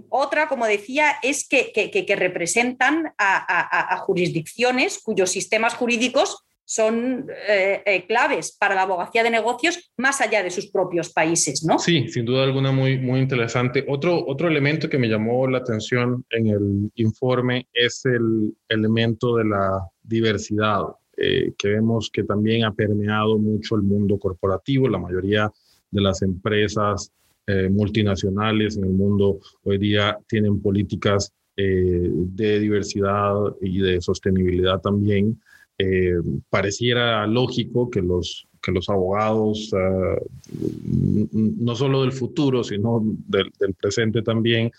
otra, 0.09 0.49
como 0.49 0.65
decía, 0.65 1.17
es 1.23 1.47
que, 1.47 2.17
representan 2.17 3.13
a, 3.19 3.97
jurisdicciones 3.99 4.99
cuyos 4.99 5.31
sistemas 5.31 5.75
jurídicos 5.75 6.43
son 6.65 7.27
eh, 7.47 7.83
eh, 7.85 8.07
claves 8.07 8.57
para 8.59 8.75
la 8.75 8.83
abogacía 8.83 9.23
de 9.23 9.31
negocios 9.31 9.93
más 9.99 10.23
allá 10.23 10.43
de 10.43 10.51
sus 10.51 10.71
propios 10.71 11.13
países, 11.13 11.63
¿no? 11.63 11.79
Sí, 11.79 12.09
sin 12.09 12.25
duda 12.25 12.45
alguna 12.45 12.73
muy, 12.73 12.99
muy 12.99 13.21
interesante. 13.21 13.85
Otro, 13.89 14.25
otro 14.27 14.49
elemento 14.49 14.89
que 14.89 14.97
me 14.97 15.09
llamó 15.09 15.47
la 15.49 15.59
atención 15.59 16.25
en 16.31 16.47
el 16.47 16.91
informe 16.95 17.67
es 17.75 18.07
el 18.07 18.55
elemento 18.71 19.37
de 19.37 19.45
la 19.45 19.87
diversidad, 20.03 20.85
eh, 21.17 21.53
que 21.59 21.69
vemos 21.69 22.11
que 22.11 22.25
también 22.25 22.65
ha 22.65 22.73
permeado 22.73 23.39
mucho 23.39 23.77
el 23.77 23.83
mundo 23.83 24.19
corporativo. 24.19 24.89
La 24.89 24.99
mayoría 24.99 25.53
de 25.91 26.01
las 26.01 26.23
empresas 26.23 27.13
eh, 27.47 27.69
multinacionales 27.69 28.77
en 28.77 28.85
el 28.85 28.91
mundo 28.91 29.41
hoy 29.65 29.79
día 29.79 30.19
tienen 30.27 30.61
políticas 30.61 31.33
eh, 31.57 32.09
de 32.11 32.61
diversidad 32.61 33.35
y 33.61 33.81
de 33.81 34.01
sostenibilidad 34.01 34.81
también. 34.81 35.41
Pareciera 36.49 37.27
lógico 37.27 37.91
que 37.91 38.01
los, 38.01 38.47
que 38.63 38.71
los 38.71 38.89
abogados, 38.89 39.69
no 41.33 41.75
solo 41.75 42.03
del 42.03 42.13
futuro, 42.13 42.63
sino 42.63 43.03
del 43.27 43.75
presente 43.75 44.23
también, 44.23 44.71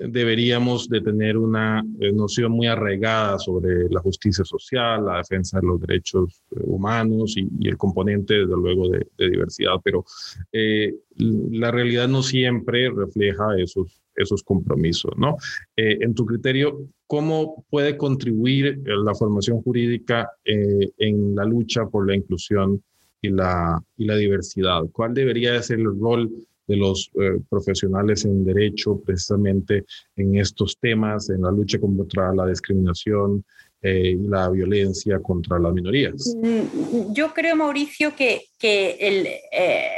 deberíamos 0.00 0.88
de 0.88 1.00
tener 1.00 1.36
una 1.36 1.82
eh, 2.00 2.12
noción 2.12 2.52
muy 2.52 2.66
arraigada 2.66 3.38
sobre 3.38 3.88
la 3.90 4.00
justicia 4.00 4.44
social, 4.44 5.04
la 5.04 5.18
defensa 5.18 5.60
de 5.60 5.66
los 5.66 5.80
derechos 5.80 6.42
eh, 6.52 6.60
humanos 6.64 7.34
y, 7.36 7.68
el 7.68 7.76
componente, 7.76 8.34
desde 8.34 8.56
luego, 8.56 8.88
de, 8.90 9.06
diversidad, 9.18 9.74
pero 9.82 10.04
eh, 10.52 10.94
la 11.16 11.70
realidad 11.70 12.08
no 12.08 12.22
siempre 12.22 12.90
refleja 12.90 13.58
esos, 13.58 14.00
esos 14.14 14.42
compromisos, 14.42 15.12
¿no? 15.16 15.36
en 15.76 16.14
tu 16.14 16.24
criterio, 16.24 16.86
¿cómo 17.06 17.64
puede 17.70 17.96
contribuir 17.96 18.80
la 18.84 19.14
formación 19.14 19.62
jurídica 19.62 20.30
en 20.44 21.34
la 21.34 21.44
lucha 21.44 21.86
por 21.86 22.06
la 22.06 22.16
inclusión 22.16 22.82
y 23.20 23.30
la, 23.30 23.80
y 23.96 24.06
la 24.06 24.16
diversidad? 24.16 24.82
¿Cuál 24.92 25.14
debería 25.14 25.60
ser 25.62 25.80
el 25.80 25.98
rol 26.00 26.30
de 26.68 26.76
los 26.76 27.10
eh, 27.20 27.40
profesionales 27.48 28.24
en 28.24 28.44
derecho 28.44 29.00
precisamente 29.04 29.84
en 30.16 30.36
estos 30.36 30.78
temas, 30.78 31.30
en 31.30 31.42
la 31.42 31.50
lucha 31.50 31.80
contra 31.80 32.32
la 32.34 32.46
discriminación 32.46 33.44
eh, 33.80 34.10
y 34.10 34.28
la 34.28 34.50
violencia 34.50 35.18
contra 35.20 35.58
las 35.58 35.72
minorías. 35.72 36.34
Mm, 36.36 37.12
yo 37.14 37.32
creo, 37.32 37.56
Mauricio, 37.56 38.14
que, 38.14 38.44
que 38.58 38.96
el, 39.00 39.26
eh, 39.26 39.88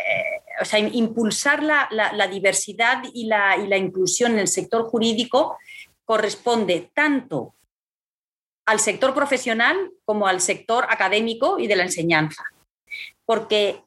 o 0.61 0.65
sea, 0.65 0.79
impulsar 0.79 1.63
la, 1.63 1.89
la, 1.91 2.29
diversidad 2.29 3.03
y 3.13 3.27
la, 3.27 3.57
y 3.57 3.67
la 3.67 3.77
inclusión 3.77 4.33
en 4.33 4.39
el 4.39 4.49
sector 4.49 4.85
jurídico 4.85 5.57
corresponde 6.05 6.91
tanto 6.95 7.55
al 8.67 8.79
sector 8.79 9.13
profesional 9.13 9.77
como 10.05 10.29
al 10.29 10.41
sector 10.41 10.85
académico 10.89 11.59
y 11.59 11.67
de 11.67 11.77
la 11.77 11.83
enseñanza. 11.83 12.45
Porque 13.25 13.81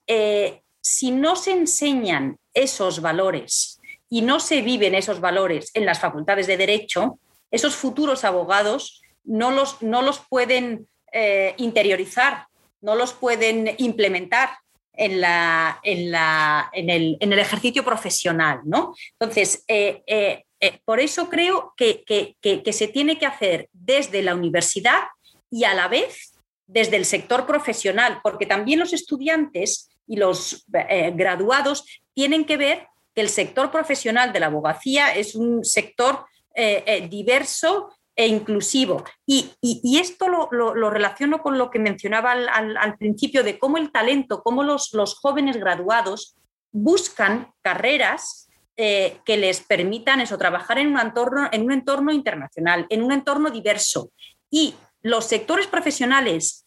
si 0.83 1.11
no 1.11 1.35
se 1.37 1.53
enseñan 1.53 2.37
esos 2.53 3.01
valores 3.01 3.79
y 4.09 4.21
no 4.21 4.39
se 4.39 4.61
viven 4.61 4.95
esos 4.95 5.21
valores 5.21 5.71
en 5.73 5.85
las 5.85 5.99
facultades 5.99 6.45
de 6.45 6.57
derecho, 6.57 7.19
esos 7.49 7.75
futuros 7.75 8.25
abogados 8.25 9.01
no 9.23 9.51
los, 9.51 9.81
no 9.81 10.01
los 10.01 10.19
pueden 10.19 10.87
eh, 11.13 11.55
interiorizar, 11.57 12.47
no 12.81 12.95
los 12.95 13.13
pueden 13.13 13.73
implementar 13.77 14.57
en, 14.91 15.21
la, 15.21 15.79
en, 15.83 16.11
la, 16.11 16.69
en, 16.73 16.89
el, 16.89 17.17
en 17.21 17.31
el, 17.31 17.39
ejercicio 17.39 17.85
profesional. 17.85 18.59
¿no? 18.65 18.93
Entonces, 19.17 19.63
eh, 19.69 20.03
eh, 20.05 20.43
por 20.83 20.99
eso 20.99 21.29
creo 21.29 21.73
que, 21.77 22.03
que 22.05 22.73
se 22.73 22.89
tiene 22.89 23.17
que 23.17 23.25
hacer 23.25 23.69
desde 23.71 24.21
la 24.21 24.35
universidad 24.35 25.03
y 25.49 25.63
a 25.63 25.73
la 25.73 25.87
vez 25.87 26.33
desde 26.67 26.97
el 26.97 27.05
sector 27.05 27.45
profesional, 27.45 28.19
porque 28.21 28.45
también 28.45 28.79
los 28.79 28.93
estudiantes 28.93 29.89
y 30.07 30.17
los 30.17 30.65
eh, 30.73 31.11
graduados 31.15 31.85
tienen 32.13 32.45
que 32.45 32.57
ver 32.57 32.87
que 33.15 33.21
el 33.21 33.29
sector 33.29 33.71
profesional 33.71 34.33
de 34.33 34.39
la 34.39 34.47
abogacía 34.47 35.15
es 35.15 35.35
un 35.35 35.63
sector 35.63 36.25
eh, 36.55 36.83
eh, 36.85 37.07
diverso 37.07 37.89
e 38.15 38.27
inclusivo. 38.27 39.03
Y, 39.25 39.51
esto 39.99 40.27
lo, 40.27 40.89
relaciono 40.89 41.41
con 41.41 41.57
lo 41.57 41.71
que 41.71 41.79
mencionaba 41.79 42.31
al, 42.31 42.97
principio 42.97 43.43
de 43.43 43.57
cómo 43.57 43.77
el 43.77 43.91
talento, 43.91 44.43
cómo 44.43 44.63
los, 44.63 44.93
los 44.93 45.15
jóvenes 45.15 45.57
graduados 45.57 46.35
buscan 46.71 47.51
carreras 47.61 48.49
que 48.75 49.37
les 49.37 49.61
permitan 49.61 50.19
eso, 50.19 50.37
trabajar 50.37 50.79
en 50.79 50.87
un, 50.87 50.99
entorno, 50.99 51.47
en 51.51 51.63
un 51.63 51.71
entorno 51.71 52.11
internacional, 52.11 52.85
en 52.89 53.03
un 53.03 53.11
entorno 53.11 53.49
diverso. 53.49 54.11
Y 54.49 54.75
los 55.01 55.25
sectores 55.25 55.67
profesionales 55.67 56.65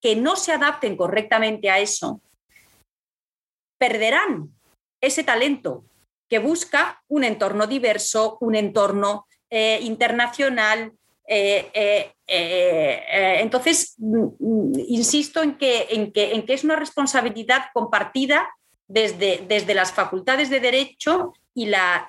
que 0.00 0.16
no 0.16 0.36
se 0.36 0.52
adapten 0.52 0.96
correctamente 0.96 1.70
a 1.70 1.78
eso, 1.78 2.20
perderán 3.78 4.50
ese 5.00 5.22
talento 5.22 5.84
que 6.28 6.38
busca 6.38 7.02
un 7.08 7.24
entorno 7.24 7.66
diverso, 7.66 8.36
un 8.40 8.54
entorno 8.54 9.26
eh, 9.50 9.78
internacional. 9.82 10.92
Eh, 11.26 11.70
eh, 12.26 13.38
entonces, 13.40 13.96
insisto 14.88 15.42
en 15.42 15.56
que, 15.56 16.44
es 16.48 16.64
una 16.64 16.76
responsabilidad 16.76 17.66
compartida 17.72 18.48
desde, 18.86 19.74
las 19.74 19.92
facultades 19.92 20.50
de 20.50 20.60
Derecho 20.60 21.32
y 21.54 21.66
la, 21.66 22.06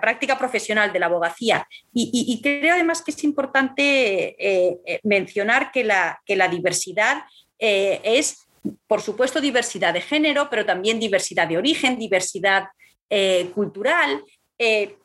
práctica 0.00 0.38
profesional 0.38 0.92
de 0.92 0.98
la 0.98 1.06
abogacía. 1.06 1.66
Y, 1.92 2.40
creo 2.42 2.74
además 2.74 3.02
que 3.02 3.10
es 3.12 3.24
importante 3.24 5.00
mencionar 5.02 5.72
que 5.72 5.84
la, 5.84 6.20
que 6.24 6.36
la 6.36 6.48
diversidad 6.48 7.24
es 7.58 8.47
por 8.86 9.02
supuesto, 9.02 9.40
diversidad 9.40 9.92
de 9.94 10.00
género, 10.00 10.48
pero 10.50 10.64
también 10.64 11.00
diversidad 11.00 11.46
de 11.46 11.58
origen, 11.58 11.98
diversidad 11.98 12.68
eh, 13.10 13.50
cultural. 13.54 14.24
Eh, 14.58 14.96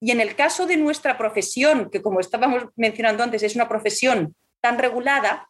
y 0.00 0.10
en 0.10 0.20
el 0.20 0.34
caso 0.34 0.66
de 0.66 0.76
nuestra 0.76 1.18
profesión, 1.18 1.90
que 1.90 2.02
como 2.02 2.20
estábamos 2.20 2.64
mencionando 2.76 3.22
antes, 3.22 3.42
es 3.42 3.54
una 3.54 3.68
profesión 3.68 4.34
tan 4.62 4.78
regulada, 4.78 5.48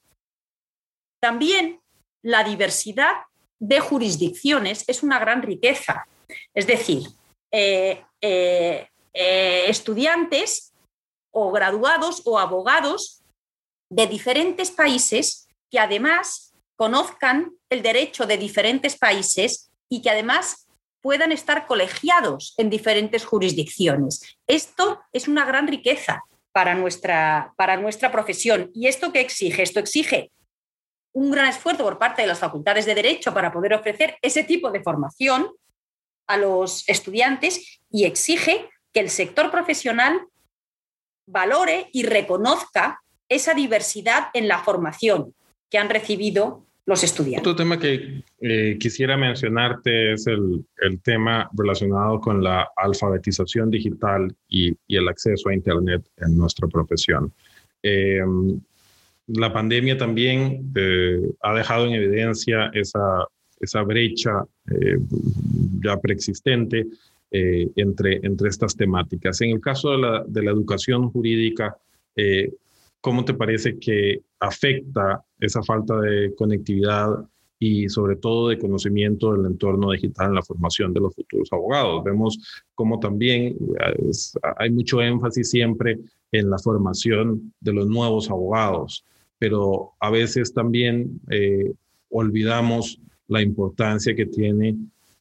también 1.20 1.80
la 2.22 2.44
diversidad 2.44 3.12
de 3.58 3.80
jurisdicciones 3.80 4.84
es 4.88 5.02
una 5.02 5.18
gran 5.18 5.42
riqueza. 5.42 6.06
Es 6.54 6.66
decir, 6.66 7.02
eh, 7.52 8.02
estudiantes 9.12 10.72
o 11.32 11.50
graduados 11.52 12.22
o 12.24 12.38
abogados 12.38 13.22
de 13.90 14.06
diferentes 14.06 14.70
países 14.70 15.48
que 15.70 15.78
además 15.78 16.49
conozcan 16.80 17.52
el 17.68 17.82
derecho 17.82 18.24
de 18.24 18.38
diferentes 18.38 18.96
países 18.96 19.70
y 19.90 20.00
que 20.00 20.08
además 20.08 20.66
puedan 21.02 21.30
estar 21.30 21.66
colegiados 21.66 22.54
en 22.56 22.70
diferentes 22.70 23.26
jurisdicciones. 23.26 24.38
Esto 24.46 25.02
es 25.12 25.28
una 25.28 25.44
gran 25.44 25.66
riqueza 25.66 26.24
para 26.52 26.74
nuestra, 26.74 27.52
para 27.58 27.76
nuestra 27.76 28.10
profesión. 28.10 28.70
¿Y 28.72 28.86
esto 28.86 29.12
qué 29.12 29.20
exige? 29.20 29.62
Esto 29.62 29.78
exige 29.78 30.32
un 31.12 31.30
gran 31.30 31.48
esfuerzo 31.48 31.84
por 31.84 31.98
parte 31.98 32.22
de 32.22 32.28
las 32.28 32.38
facultades 32.38 32.86
de 32.86 32.94
Derecho 32.94 33.34
para 33.34 33.52
poder 33.52 33.74
ofrecer 33.74 34.16
ese 34.22 34.42
tipo 34.42 34.70
de 34.70 34.82
formación 34.82 35.50
a 36.28 36.38
los 36.38 36.88
estudiantes 36.88 37.82
y 37.90 38.06
exige 38.06 38.70
que 38.94 39.00
el 39.00 39.10
sector 39.10 39.50
profesional 39.50 40.28
valore 41.26 41.90
y 41.92 42.04
reconozca 42.04 43.02
esa 43.28 43.52
diversidad 43.52 44.28
en 44.32 44.48
la 44.48 44.60
formación 44.60 45.34
que 45.68 45.76
han 45.76 45.90
recibido 45.90 46.66
los 46.90 47.04
estudiantes. 47.04 47.40
Otro 47.40 47.56
tema 47.56 47.78
que 47.78 48.24
eh, 48.40 48.76
quisiera 48.78 49.16
mencionarte 49.16 50.12
es 50.12 50.26
el, 50.26 50.64
el, 50.82 51.00
tema 51.00 51.48
relacionado 51.56 52.20
con 52.20 52.42
la 52.42 52.68
alfabetización 52.76 53.70
digital 53.70 54.34
y, 54.48 54.76
el 54.88 55.08
acceso 55.08 55.48
a 55.48 55.54
Internet 55.54 56.02
en 56.18 56.36
nuestra 56.36 56.68
profesión. 56.68 57.32
la 59.28 59.52
pandemia 59.52 59.96
también 59.96 60.72
ha 61.40 61.54
dejado 61.54 61.86
en 61.86 61.94
evidencia 61.94 62.70
esa, 62.74 63.24
esa 63.60 63.82
brecha 63.82 64.44
ya 65.84 65.96
preexistente 65.96 66.86
entre, 67.30 68.18
entre 68.26 68.48
estas 68.48 68.76
temáticas. 68.76 69.40
En 69.40 69.50
el 69.50 69.60
caso 69.60 69.92
de 69.92 69.98
la, 69.98 70.24
de 70.26 70.42
la 70.42 70.50
educación 70.50 71.10
jurídica, 71.10 71.76
¿cómo 73.00 73.24
te 73.24 73.34
parece 73.34 73.78
que 73.78 74.22
afecta 74.38 75.24
esa 75.38 75.62
falta 75.62 75.98
de 76.00 76.34
conectividad 76.34 77.08
y 77.58 77.88
sobre 77.88 78.16
todo 78.16 78.48
de 78.48 78.58
conocimiento 78.58 79.32
del 79.32 79.46
entorno 79.46 79.90
digital 79.90 80.28
en 80.28 80.34
la 80.34 80.42
formación 80.42 80.92
de 80.94 81.00
los 81.00 81.14
futuros 81.14 81.48
abogados? 81.52 82.04
Vemos 82.04 82.38
cómo 82.74 82.98
también 83.00 83.56
hay 84.56 84.70
mucho 84.70 85.00
énfasis 85.00 85.50
siempre 85.50 85.98
en 86.32 86.50
la 86.50 86.58
formación 86.58 87.52
de 87.60 87.72
los 87.72 87.86
nuevos 87.86 88.30
abogados, 88.30 89.04
pero 89.38 89.92
a 90.00 90.10
veces 90.10 90.52
también 90.52 91.20
eh, 91.30 91.72
olvidamos 92.10 93.00
la 93.28 93.42
importancia 93.42 94.14
que 94.14 94.26
tiene 94.26 94.76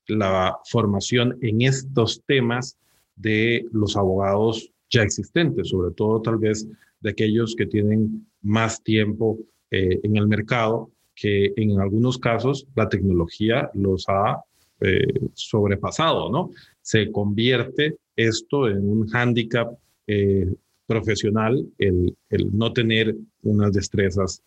la 0.07 0.57
formación 0.65 1.37
en 1.41 1.61
estos 1.61 2.23
temas 2.25 2.77
de 3.15 3.65
los 3.71 3.95
abogados 3.95 4.71
ya 4.89 5.03
existentes, 5.03 5.69
sobre 5.69 5.93
todo 5.93 6.21
tal 6.21 6.37
vez 6.37 6.67
de 7.01 7.11
aquellos 7.11 7.55
que 7.55 7.65
tienen 7.65 8.27
más 8.41 8.83
tiempo 8.83 9.37
eh, 9.71 9.99
en 10.03 10.17
el 10.17 10.27
mercado, 10.27 10.91
que 11.15 11.53
en 11.55 11.79
algunos 11.79 12.17
casos 12.17 12.67
la 12.75 12.89
tecnología 12.89 13.69
los 13.73 14.05
ha 14.07 14.41
eh, 14.81 15.07
sobrepasado, 15.33 16.31
¿no? 16.31 16.51
Se 16.81 17.11
convierte 17.11 17.97
esto 18.15 18.69
en 18.69 18.89
un 18.89 19.07
hándicap 19.07 19.77
eh, 20.07 20.51
profesional, 20.85 21.67
el, 21.77 22.15
el, 22.29 22.57
no 22.57 22.73
tener 22.73 23.15
unas 23.43 23.71
destrezas 23.71 24.41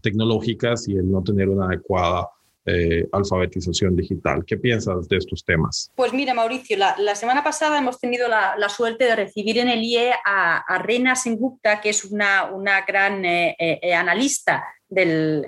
tecnológicas 0.00 0.86
y 0.86 0.94
el 0.94 1.10
no 1.10 1.24
tener 1.24 1.48
una 1.48 1.66
adecuada 1.66 2.28
eh, 2.70 3.08
alfabetización 3.12 3.96
digital. 3.96 4.44
¿Qué 4.44 4.58
piensas 4.58 5.08
de 5.08 5.16
estos 5.16 5.42
temas? 5.42 5.90
Pues 5.94 6.12
mira, 6.12 6.34
Mauricio, 6.34 6.76
la, 6.76 7.14
semana 7.14 7.42
pasada 7.42 7.78
hemos 7.78 7.98
tenido 7.98 8.28
la, 8.28 8.68
suerte 8.68 9.04
de 9.04 9.16
recibir 9.16 9.56
en 9.56 9.70
el 9.70 9.82
IE 9.82 10.12
a, 10.22 10.78
Rena 10.82 11.16
Sengupta, 11.16 11.80
que 11.80 11.88
es 11.88 12.04
una, 12.04 12.44
una 12.52 12.82
gran 12.82 13.24
eh, 13.24 13.56
eh, 13.58 13.94
analista 13.94 14.66
del, 14.86 15.42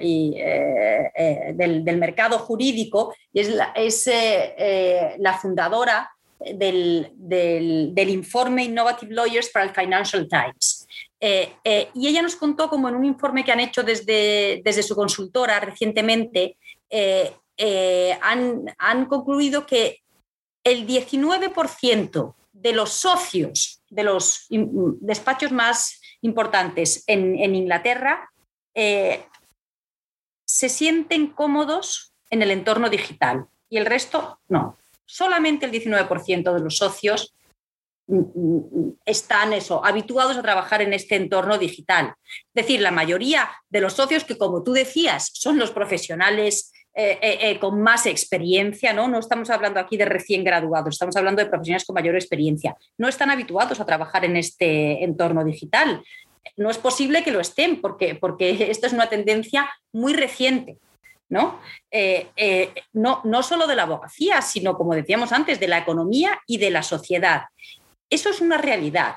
del, 1.54 1.96
mercado 1.98 2.38
jurídico 2.38 3.14
y 3.34 3.40
es 3.40 3.50
la, 3.50 3.72
es, 3.74 4.10
la 5.18 5.34
fundadora 5.34 6.10
del, 6.38 7.10
del, 7.16 8.08
informe 8.08 8.64
Innovative 8.64 9.14
Lawyers 9.14 9.50
para 9.50 9.66
el 9.66 9.74
Financial 9.74 10.26
Times. 10.26 10.86
y 11.20 12.08
ella 12.08 12.22
nos 12.22 12.36
contó 12.36 12.70
como 12.70 12.88
en 12.88 12.94
un 12.94 13.04
informe 13.04 13.44
que 13.44 13.52
han 13.52 13.60
hecho 13.60 13.82
desde, 13.82 14.62
desde 14.64 14.82
su 14.82 14.94
consultora 14.94 15.60
recientemente, 15.60 16.56
eh, 16.90 17.32
eh, 17.56 18.18
han, 18.22 19.06
concluido 19.06 19.66
que 19.66 20.00
el 20.64 20.86
19% 20.86 22.34
de 22.52 22.72
los 22.72 22.90
socios 22.92 23.82
de 23.90 24.02
los 24.02 24.46
despachos 24.48 25.52
más 25.52 26.00
importantes 26.22 27.04
en, 27.06 27.54
Inglaterra 27.54 28.30
eh, 28.74 29.26
se 30.46 30.68
sienten 30.70 31.28
cómodos 31.28 32.14
en 32.30 32.42
el 32.42 32.50
entorno 32.50 32.88
digital 32.88 33.46
y 33.68 33.76
el 33.76 33.86
resto 33.86 34.40
no. 34.48 34.78
Solamente 35.04 35.66
el 35.66 35.72
19% 35.72 36.54
de 36.54 36.60
los 36.60 36.76
socios 36.78 37.34
mm, 38.06 38.18
mm, 38.18 38.98
están 39.04 39.52
eso, 39.52 39.84
habituados 39.84 40.36
a 40.36 40.42
trabajar 40.42 40.80
en 40.80 40.94
este 40.94 41.16
entorno 41.16 41.58
digital. 41.58 42.14
Es 42.54 42.64
decir, 42.64 42.80
la 42.80 42.90
mayoría 42.90 43.50
de 43.68 43.80
los 43.80 43.92
socios 43.92 44.24
que, 44.24 44.38
como 44.38 44.62
tú 44.62 44.72
decías, 44.72 45.30
son 45.34 45.58
los 45.58 45.72
profesionales 45.72 46.72
eh, 46.92 47.18
eh, 47.22 47.38
eh, 47.42 47.58
con 47.60 47.80
más 47.80 48.04
experiencia, 48.06 48.92
¿no? 48.92 49.06
No 49.06 49.20
estamos 49.20 49.48
hablando 49.50 49.78
aquí 49.78 49.96
de 49.96 50.06
recién 50.06 50.42
graduados, 50.42 50.96
estamos 50.96 51.14
hablando 51.14 51.40
de 51.40 51.48
profesionales 51.48 51.86
con 51.86 51.94
mayor 51.94 52.16
experiencia. 52.16 52.76
No 52.98 53.06
están 53.06 53.30
habituados 53.30 53.78
a 53.78 53.86
trabajar 53.86 54.24
en 54.24 54.36
este 54.36 55.04
entorno 55.04 55.44
digital. 55.44 56.02
No 56.56 56.68
es 56.68 56.78
posible 56.78 57.22
que 57.22 57.30
lo 57.30 57.38
estén, 57.38 57.80
porque, 57.80 58.16
porque 58.16 58.50
esto 58.70 58.88
es 58.88 58.92
una 58.92 59.08
tendencia 59.08 59.70
muy 59.92 60.14
reciente. 60.14 60.78
¿no? 61.28 61.60
no, 62.92 63.20
no 63.22 63.42
solo 63.44 63.68
de 63.68 63.76
la 63.76 63.84
abogacía, 63.84 64.42
sino, 64.42 64.76
como 64.76 64.96
decíamos 64.96 65.30
antes, 65.30 65.60
de 65.60 65.68
la 65.68 65.78
economía 65.78 66.40
y 66.44 66.58
de 66.58 66.72
la 66.72 66.82
sociedad. 66.82 67.42
Eso 68.10 68.30
es 68.30 68.40
una 68.40 68.58
realidad. 68.58 69.14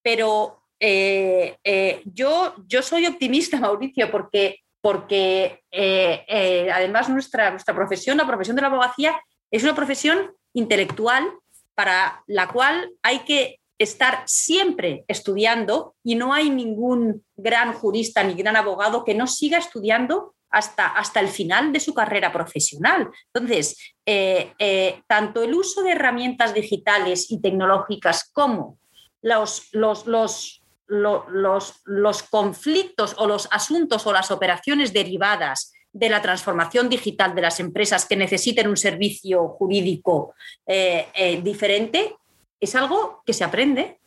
Pero 0.00 0.62
yo, 0.78 2.54
yo 2.68 2.82
soy 2.82 3.06
optimista, 3.06 3.58
Mauricio, 3.60 4.12
porque 4.12 4.61
porque 4.82 5.62
eh, 5.70 6.24
eh, 6.28 6.70
además 6.70 7.08
nuestra, 7.08 7.50
nuestra 7.50 7.74
profesión, 7.74 8.18
la 8.18 8.26
profesión 8.26 8.56
de 8.56 8.62
la 8.62 8.68
abogacía, 8.68 9.18
es 9.50 9.62
una 9.62 9.74
profesión 9.74 10.32
intelectual 10.52 11.32
para 11.74 12.22
la 12.26 12.48
cual 12.48 12.90
hay 13.02 13.20
que 13.20 13.60
estar 13.78 14.24
siempre 14.26 15.04
estudiando 15.08 15.94
y 16.04 16.16
no 16.16 16.34
hay 16.34 16.50
ningún 16.50 17.24
gran 17.36 17.72
jurista 17.72 18.22
ni 18.22 18.34
gran 18.34 18.56
abogado 18.56 19.04
que 19.04 19.14
no 19.14 19.26
siga 19.26 19.58
estudiando 19.58 20.34
hasta, 20.50 20.88
hasta 20.88 21.20
el 21.20 21.28
final 21.28 21.72
de 21.72 21.80
su 21.80 21.94
carrera 21.94 22.32
profesional. 22.32 23.08
Entonces, 23.32 23.94
eh, 24.04 25.00
tanto 25.06 25.42
el 25.42 25.54
uso 25.54 25.82
de 25.82 25.92
herramientas 25.92 26.54
digitales 26.54 27.30
y 27.30 27.40
tecnológicas 27.40 28.30
como 28.32 28.78
los, 29.22 29.68
los, 29.72 30.06
los 30.06 30.61
los, 30.92 32.22
conflictos 32.30 33.14
o 33.18 33.26
los 33.26 33.48
asuntos 33.50 34.06
o 34.06 34.12
las 34.12 34.30
operaciones 34.30 34.92
derivadas 34.92 35.72
de 35.92 36.08
la 36.08 36.22
transformación 36.22 36.88
digital 36.88 37.34
de 37.34 37.42
las 37.42 37.60
empresas 37.60 38.06
que 38.06 38.16
necesiten 38.16 38.68
un 38.68 38.76
servicio 38.76 39.48
jurídico 39.48 40.34
eh, 40.66 41.08
eh, 41.14 41.40
diferente, 41.42 42.16
es 42.60 42.74
algo 42.74 43.22
que 43.26 43.32
se 43.32 43.44
aprende, 43.44 43.98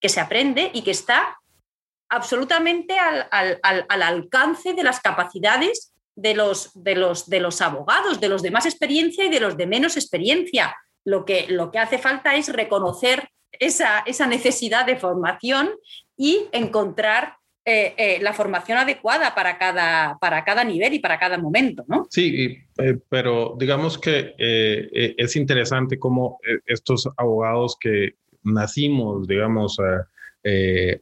que 0.00 0.08
se 0.08 0.20
aprende 0.20 0.70
y 0.74 0.82
que 0.82 0.90
está 0.90 1.38
absolutamente 2.08 2.98
al, 2.98 3.58
alcance 3.88 4.74
de 4.74 4.84
las 4.84 5.00
capacidades 5.00 5.94
de 6.14 6.34
los, 6.34 6.70
de, 6.74 6.94
los, 6.94 7.28
de 7.28 7.40
los, 7.40 7.60
abogados, 7.62 8.20
de 8.20 8.28
los 8.28 8.42
de 8.42 8.50
más 8.50 8.66
experiencia 8.66 9.24
y 9.24 9.30
de 9.30 9.40
los 9.40 9.56
de 9.56 9.66
menos 9.66 9.96
experiencia. 9.96 10.76
Lo 11.04 11.24
que, 11.24 11.46
lo 11.48 11.70
que 11.70 11.78
hace 11.78 11.98
falta 11.98 12.34
es 12.36 12.52
reconocer 12.52 13.31
esa, 13.58 14.26
necesidad 14.26 14.86
de 14.86 14.96
formación 14.96 15.70
y 16.16 16.46
encontrar 16.52 17.36
eh, 17.64 17.94
eh, 17.96 18.18
la 18.20 18.32
formación 18.32 18.78
adecuada 18.78 19.34
para 19.34 19.56
cada, 19.56 20.18
para 20.18 20.44
cada 20.44 20.64
nivel 20.64 20.94
y 20.94 20.98
para 20.98 21.18
cada 21.18 21.38
momento, 21.38 21.84
¿no? 21.86 22.06
Sí, 22.10 22.58
eh, 22.78 22.98
pero 23.08 23.54
digamos 23.58 23.98
que 23.98 24.34
es 24.36 25.36
interesante 25.36 25.98
cómo 25.98 26.38
estos 26.66 27.08
abogados 27.16 27.76
que 27.80 28.16
nacimos, 28.42 29.28
digamos, 29.28 29.76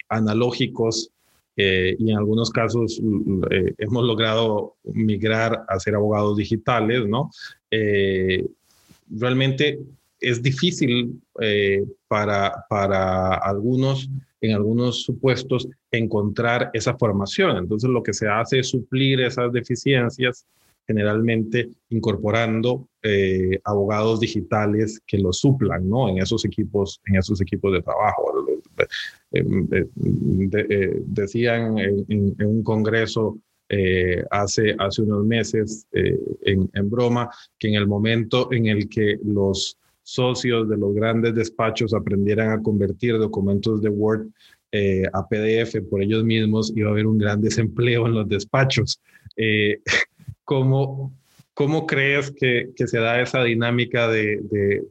analógicos, 0.09 1.11
y 1.57 2.11
en 2.11 2.17
algunos 2.17 2.51
casos 2.51 3.03
hemos 3.79 4.05
logrado 4.05 4.77
migrar 4.85 5.65
a 5.69 5.79
ser 5.79 5.95
abogados 5.95 6.39
digitales, 6.39 7.07
¿no? 7.07 7.31
realmente 9.11 9.79
es 10.21 10.43
difícil 10.43 11.21
para, 12.11 12.67
para 12.69 13.35
algunos, 13.35 14.11
en 14.41 14.57
algunos 14.57 15.05
supuestos, 15.05 15.69
encontrar 15.93 16.69
esa 16.73 16.99
formación. 16.99 17.57
Entonces 17.57 17.89
lo 17.89 18.03
que 18.03 18.13
se 18.13 18.27
hace 18.27 18.59
es 18.59 18.71
suplir 18.71 19.21
esas 19.21 19.53
deficiencias, 19.53 20.45
generalmente 20.89 21.69
incorporando 21.89 22.89
eh, 23.01 23.61
abogados 23.63 24.19
digitales 24.19 25.01
que 25.07 25.19
los 25.19 25.39
suplan 25.39 25.89
¿no? 25.89 26.09
en, 26.09 26.19
esos 26.19 26.45
equipos, 26.45 27.01
en 27.07 27.15
esos 27.15 27.41
equipos 27.41 27.75
de 27.75 27.83
trabajo. 27.83 28.45
Eh, 29.31 29.45
decían 31.07 31.79
en, 31.79 32.35
un 32.45 32.65
congreso 32.65 33.39
hace, 34.33 34.75
hace 34.81 35.03
unos 35.03 35.25
meses 35.25 35.87
en, 35.93 36.69
en, 36.73 36.91
broma 36.91 37.31
que 37.57 37.69
en 37.69 37.75
el 37.75 37.87
momento 37.87 38.53
en 38.53 38.67
el 38.67 38.89
que 38.89 39.17
los 39.23 39.79
socios 40.03 40.69
de 40.69 40.77
los 40.77 40.95
grandes 40.95 41.35
despachos 41.35 41.95
aprendieran 41.95 42.51
a 42.51 42.63
convertir 42.63 43.19
documentos 43.19 43.81
de 43.83 43.89
Word 43.89 44.29
eh, 44.73 45.03
a 45.13 45.27
PDF 45.27 45.81
por 45.89 46.03
ellos 46.03 46.23
mismos, 46.23 46.73
iba 46.77 46.89
a 46.89 46.93
haber 46.93 47.07
un 47.07 47.19
gran 47.19 47.41
desempleo 47.41 48.07
en 48.07 48.15
los 48.15 48.29
despachos. 48.29 49.01
Eh, 49.37 49.81
¿cómo, 50.45 51.13
¿Cómo 51.55 51.87
crees 51.87 52.31
que, 52.31 52.71
se 52.77 52.99
da 52.99 53.21
esa 53.21 53.43
dinámica 53.43 54.09
de, 54.09 54.91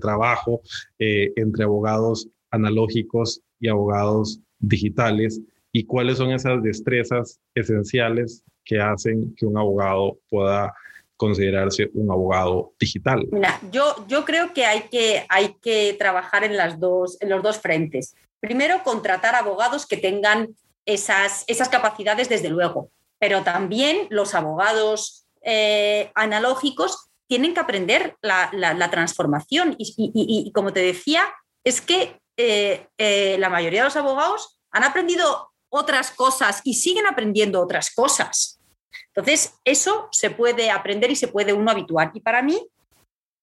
trabajo 0.00 0.62
eh, 0.98 1.32
entre 1.36 1.64
abogados 1.64 2.28
analógicos 2.50 3.40
y 3.60 3.68
abogados 3.68 4.40
digitales? 4.58 5.40
¿Y 5.72 5.84
cuáles 5.84 6.18
son 6.18 6.30
esas 6.30 6.62
destrezas 6.62 7.40
esenciales 7.54 8.44
que 8.64 8.78
hacen 8.78 9.34
que 9.36 9.46
un 9.46 9.58
abogado 9.58 10.18
pueda 10.28 10.72
considerarse 11.16 11.90
un 11.94 12.10
abogado 12.10 12.74
digital? 12.78 13.26
Mira, 13.30 13.60
yo, 13.70 14.04
yo 14.08 14.24
creo 14.24 14.52
que 14.52 14.64
hay, 14.64 14.82
que 14.88 15.24
hay 15.28 15.54
que 15.62 15.94
trabajar 15.98 16.44
en, 16.44 16.56
las 16.56 16.78
dos, 16.80 17.16
en 17.20 17.30
los 17.30 17.42
dos 17.42 17.58
frentes. 17.58 18.14
Primero, 18.40 18.82
contratar 18.84 19.34
abogados 19.34 19.86
que 19.86 19.96
tengan 19.96 20.54
esas, 20.86 21.44
esas 21.46 21.68
capacidades, 21.68 22.28
desde 22.28 22.50
luego, 22.50 22.90
pero 23.18 23.42
también 23.42 24.06
los 24.10 24.34
abogados 24.34 25.26
eh, 25.42 26.10
analógicos 26.14 27.10
tienen 27.26 27.54
que 27.54 27.60
aprender 27.60 28.16
la, 28.20 28.90
transformación. 28.90 29.76
Y, 29.78 30.52
como 30.52 30.72
te 30.72 30.80
decía, 30.80 31.24
es 31.64 31.80
que 31.80 32.20
eh, 32.36 32.86
eh, 32.98 33.36
la 33.38 33.48
mayoría 33.48 33.80
de 33.80 33.86
los 33.86 33.96
abogados 33.96 34.60
han 34.70 34.84
aprendido 34.84 35.50
otras 35.68 36.10
cosas 36.10 36.60
y 36.64 36.74
siguen 36.74 37.06
aprendiendo 37.06 37.60
otras 37.60 37.92
cosas. 37.94 38.60
Entonces, 39.08 39.54
eso 39.64 40.08
se 40.10 40.30
puede 40.30 40.70
aprender 40.70 41.10
y 41.10 41.16
se 41.16 41.28
puede 41.28 41.52
uno 41.52 41.70
habituar. 41.70 42.10
Y 42.14 42.20
para 42.20 42.42
mí 42.42 42.60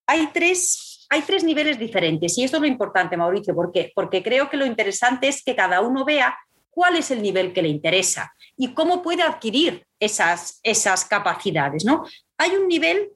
hay 0.08 0.28
tres, 0.34 1.06
hay 1.10 1.22
tres 1.22 1.44
niveles 1.44 1.80
diferentes. 1.80 2.38
Y 2.38 2.44
esto 2.44 2.58
es 2.58 2.62
lo 2.62 2.68
importante, 2.68 3.18
Mauricio, 3.18 3.56
porque, 3.56 3.92
porque 3.96 4.22
creo 4.24 4.50
que 4.50 4.58
lo 4.58 4.66
interesante 4.66 5.28
es 5.28 5.44
que 5.44 5.56
cada 5.56 5.82
uno 5.82 6.06
vea 6.06 6.38
cuál 6.70 6.96
es 6.96 7.12
el 7.12 7.22
nivel 7.22 7.54
que 7.54 7.62
le 7.62 7.70
interesa 7.70 8.34
y 8.58 8.74
cómo 8.74 9.02
puede 9.02 9.24
adquirir 9.24 9.86
esas, 10.00 10.60
esas 10.64 11.06
capacidades. 11.06 11.86
¿no? 11.86 12.06
Hay 12.38 12.52
un 12.52 12.68
nivel 12.68 13.12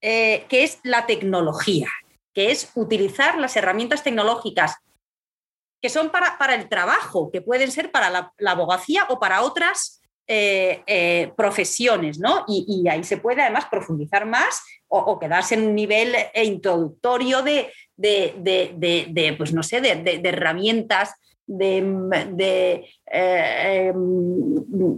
eh, 0.00 0.46
que 0.48 0.64
es 0.64 0.78
la 0.82 1.06
tecnología, 1.06 1.88
que 2.34 2.50
es 2.50 2.70
utilizar 2.74 3.38
las 3.38 3.56
herramientas 3.56 4.02
tecnológicas 4.02 4.76
que 5.80 5.88
son 5.88 6.10
para, 6.10 6.36
para 6.38 6.54
el 6.54 6.68
trabajo, 6.68 7.30
que 7.30 7.40
pueden 7.40 7.70
ser 7.70 7.90
para 7.90 8.10
la, 8.10 8.32
abogacía 8.46 9.06
o 9.08 9.18
para 9.18 9.42
otras 9.42 9.99
eh, 10.32 10.82
eh, 10.86 11.32
profesiones, 11.36 12.20
¿no? 12.20 12.44
Y, 12.46 12.86
ahí 12.88 13.02
se 13.02 13.16
puede 13.16 13.42
además 13.42 13.66
profundizar 13.70 14.26
más 14.26 14.62
o, 14.86 15.18
quedarse 15.18 15.56
en 15.56 15.66
un 15.66 15.74
nivel 15.74 16.14
introductorio 16.34 17.42
de, 17.42 17.72
de, 17.96 19.34
pues 19.36 19.52
no 19.52 19.62
sé, 19.62 19.80
de, 19.80 20.20
herramientas 20.22 21.14
de, 21.46 21.82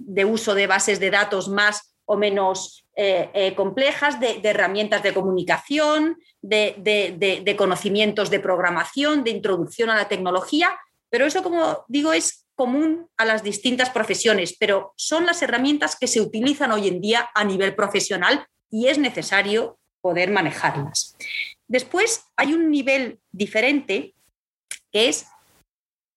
de, 0.07 0.25
uso 0.25 0.55
de 0.55 0.67
bases 0.67 1.01
de 1.01 1.11
datos 1.11 1.49
más 1.49 1.93
o 2.05 2.17
menos 2.17 2.85
eh, 2.95 3.31
eh, 3.33 3.55
complejas, 3.55 4.21
de, 4.21 4.41
herramientas 4.43 5.03
de 5.03 5.15
comunicación, 5.15 6.19
de, 6.43 7.55
conocimientos 7.57 8.29
de 8.29 8.39
programación, 8.39 9.25
de 9.25 9.31
introducción 9.31 9.89
a 9.89 9.97
la 9.97 10.09
tecnología, 10.09 10.71
pero 11.09 11.25
eso, 11.25 11.43
como 11.43 11.85
digo, 11.89 12.13
es 12.13 12.45
común 12.55 13.09
a 13.17 13.25
las 13.25 13.43
distintas 13.43 13.91
profesiones, 13.91 14.57
pero 14.59 14.93
son 14.97 15.27
las 15.27 15.43
herramientas 15.43 15.97
que 15.99 16.07
se 16.07 16.21
utilizan 16.21 16.73
hoy 16.73 16.89
en 16.89 17.01
día 17.01 17.31
a 17.35 17.45
nivel 17.45 17.75
profesional 17.75 18.47
y 18.71 18.89
es 18.89 18.99
necesario 18.99 19.79
poder 20.01 20.31
manejarlas. 20.31 21.17
Después 21.67 22.25
hay 22.37 22.53
un 22.53 22.71
nivel 22.71 23.19
diferente 23.31 24.15
que 24.91 25.09
es 25.09 25.27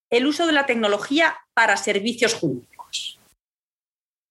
el 0.09 0.27
uso 0.27 0.45
de 0.45 0.53
la 0.53 0.65
tecnología 0.65 1.37
para 1.53 1.77
servicios 1.77 2.33
jurídicos. 2.33 3.19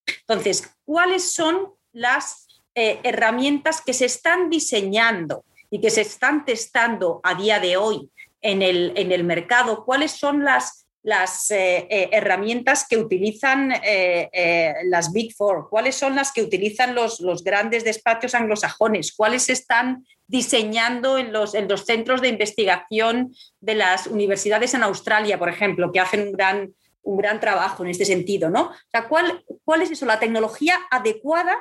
Entonces, 0.07 0.71
¿cuáles 0.85 1.33
son 1.33 1.73
las 1.93 2.47
eh, 2.75 3.01
herramientas 3.03 3.81
que 3.81 3.93
se 3.93 4.07
están 4.07 4.51
diseñando 4.51 5.45
y 5.71 5.81
que 5.81 5.91
se 5.91 6.03
están 6.03 6.45
testando 6.45 7.21
a 7.23 7.35
día 7.35 7.61
de 7.61 7.77
hoy 7.77 8.11
en 8.41 8.63
el, 8.63 8.93
en 8.97 9.13
el 9.13 9.25
mercado? 9.25 9.85
¿Cuáles 9.85 10.13
son 10.13 10.45
las, 10.45 10.84
las 11.05 11.51
eh, 11.51 11.87
eh, 11.89 12.09
herramientas 12.13 12.87
que 12.89 12.97
utilizan 12.97 13.73
las 14.85 15.13
Big 15.13 15.35
Four? 15.37 15.69
¿Cuáles 15.71 15.95
son 15.95 16.17
las 16.17 16.33
que 16.33 16.43
utilizan 16.43 16.95
los, 16.95 17.21
los 17.21 17.45
grandes 17.45 17.85
despachos 17.85 18.35
anglosajones? 18.35 19.15
¿Cuáles 19.15 19.49
están 19.49 20.05
diseñando 20.27 21.19
en 21.19 21.33
los, 21.33 21.55
en 21.55 21.69
los 21.69 21.85
centros 21.85 22.21
de 22.21 22.29
investigación 22.29 23.35
de 23.61 23.75
las 23.75 24.07
universidades 24.07 24.75
en 24.75 24.83
Australia, 24.83 25.39
por 25.39 25.49
ejemplo, 25.49 25.93
que 25.93 26.01
hacen 26.01 26.23
un 26.23 26.33
gran, 26.33 26.75
un 27.03 27.19
gran 27.19 27.41
trabajo 27.41 27.85
en 27.85 27.91
este 27.91 28.05
sentido, 28.05 28.49
¿no? 28.51 28.63
O 28.63 28.91
sea, 28.91 29.09
¿cuál, 29.09 29.45
¿cuál 29.65 29.83
es 29.83 29.91
eso? 29.91 30.07
La 30.07 30.19
tecnología 30.19 30.79
adecuada 30.91 31.57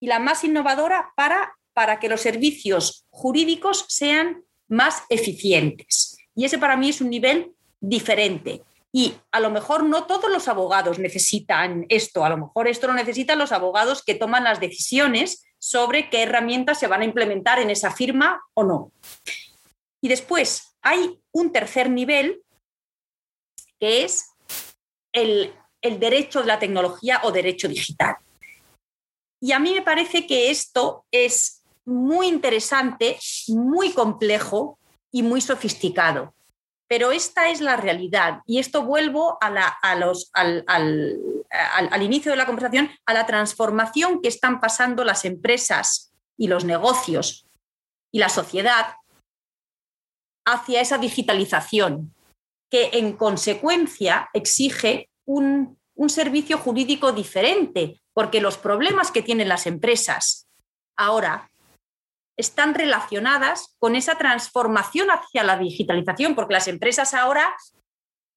y 0.00 0.06
la 0.06 0.18
más 0.18 0.44
innovadora 0.44 1.12
para, 1.16 1.54
para 1.72 2.00
que 2.00 2.08
los 2.08 2.20
servicios 2.20 3.06
jurídicos 3.10 3.86
sean 3.88 4.42
más 4.68 5.04
eficientes. 5.08 6.16
Y 6.34 6.44
ese 6.44 6.58
para 6.58 6.76
mí 6.76 6.88
es 6.88 7.00
un 7.00 7.10
nivel 7.10 7.52
diferente. 7.80 8.62
Y 8.92 9.16
a 9.32 9.40
lo 9.40 9.50
mejor 9.50 9.84
no 9.84 10.06
todos 10.06 10.30
los 10.30 10.46
abogados 10.46 10.98
necesitan 10.98 11.84
esto, 11.88 12.24
a 12.24 12.28
lo 12.28 12.36
mejor 12.36 12.68
esto 12.68 12.86
lo 12.86 12.94
necesitan 12.94 13.38
los 13.38 13.50
abogados 13.50 14.04
que 14.04 14.14
toman 14.14 14.44
las 14.44 14.60
decisiones 14.60 15.44
sobre 15.58 16.10
qué 16.10 16.22
herramientas 16.22 16.78
se 16.78 16.86
van 16.86 17.00
a 17.00 17.04
implementar 17.04 17.58
en 17.58 17.70
esa 17.70 17.90
firma 17.90 18.40
o 18.54 18.62
no. 18.62 18.92
Y 20.00 20.08
después 20.08 20.76
hay 20.80 21.20
un 21.32 21.50
tercer 21.50 21.90
nivel 21.90 22.42
que 23.80 24.04
es 24.04 24.26
el, 25.12 25.52
el 25.82 25.98
derecho 25.98 26.40
de 26.40 26.46
la 26.46 26.58
tecnología 26.58 27.20
o 27.24 27.32
derecho 27.32 27.66
digital. 27.66 28.16
Y 29.40 29.52
a 29.52 29.58
mí 29.58 29.72
me 29.72 29.82
parece 29.82 30.26
que 30.26 30.50
esto 30.50 31.04
es 31.10 31.64
muy 31.84 32.28
interesante, 32.28 33.18
muy 33.48 33.92
complejo 33.92 34.78
y 35.10 35.22
muy 35.22 35.40
sofisticado. 35.40 36.34
Pero 36.88 37.12
esta 37.12 37.48
es 37.48 37.60
la 37.60 37.76
realidad. 37.76 38.42
Y 38.46 38.58
esto 38.58 38.84
vuelvo 38.84 39.38
a, 39.40 39.94
los, 39.96 40.30
al, 40.34 40.64
al, 40.66 42.02
inicio 42.02 42.30
de 42.30 42.36
la 42.36 42.46
conversación, 42.46 42.90
a 43.06 43.14
la 43.14 43.26
transformación 43.26 44.20
que 44.20 44.28
están 44.28 44.60
pasando 44.60 45.04
las 45.04 45.24
empresas 45.24 46.12
y 46.36 46.48
los 46.48 46.64
negocios 46.64 47.46
y 48.12 48.18
la 48.18 48.28
sociedad 48.28 48.96
hacia 50.46 50.82
esa 50.82 50.98
digitalización, 50.98 52.14
que 52.70 52.90
en 52.92 53.16
consecuencia 53.16 54.28
exige 54.34 55.08
un 55.24 55.78
un 55.94 56.10
servicio 56.10 56.58
jurídico 56.58 57.12
diferente, 57.12 58.00
porque 58.12 58.40
los 58.40 58.58
problemas 58.58 59.10
que 59.10 59.22
tienen 59.22 59.48
las 59.48 59.66
empresas 59.66 60.48
ahora 60.96 61.50
están 62.36 62.74
relacionadas 62.74 63.76
con 63.78 63.96
esa 63.96 64.16
transformación 64.16 65.10
hacia 65.10 65.44
la 65.44 65.56
digitalización, 65.56 66.34
porque 66.34 66.54
las 66.54 66.68
empresas 66.68 67.14
ahora 67.14 67.54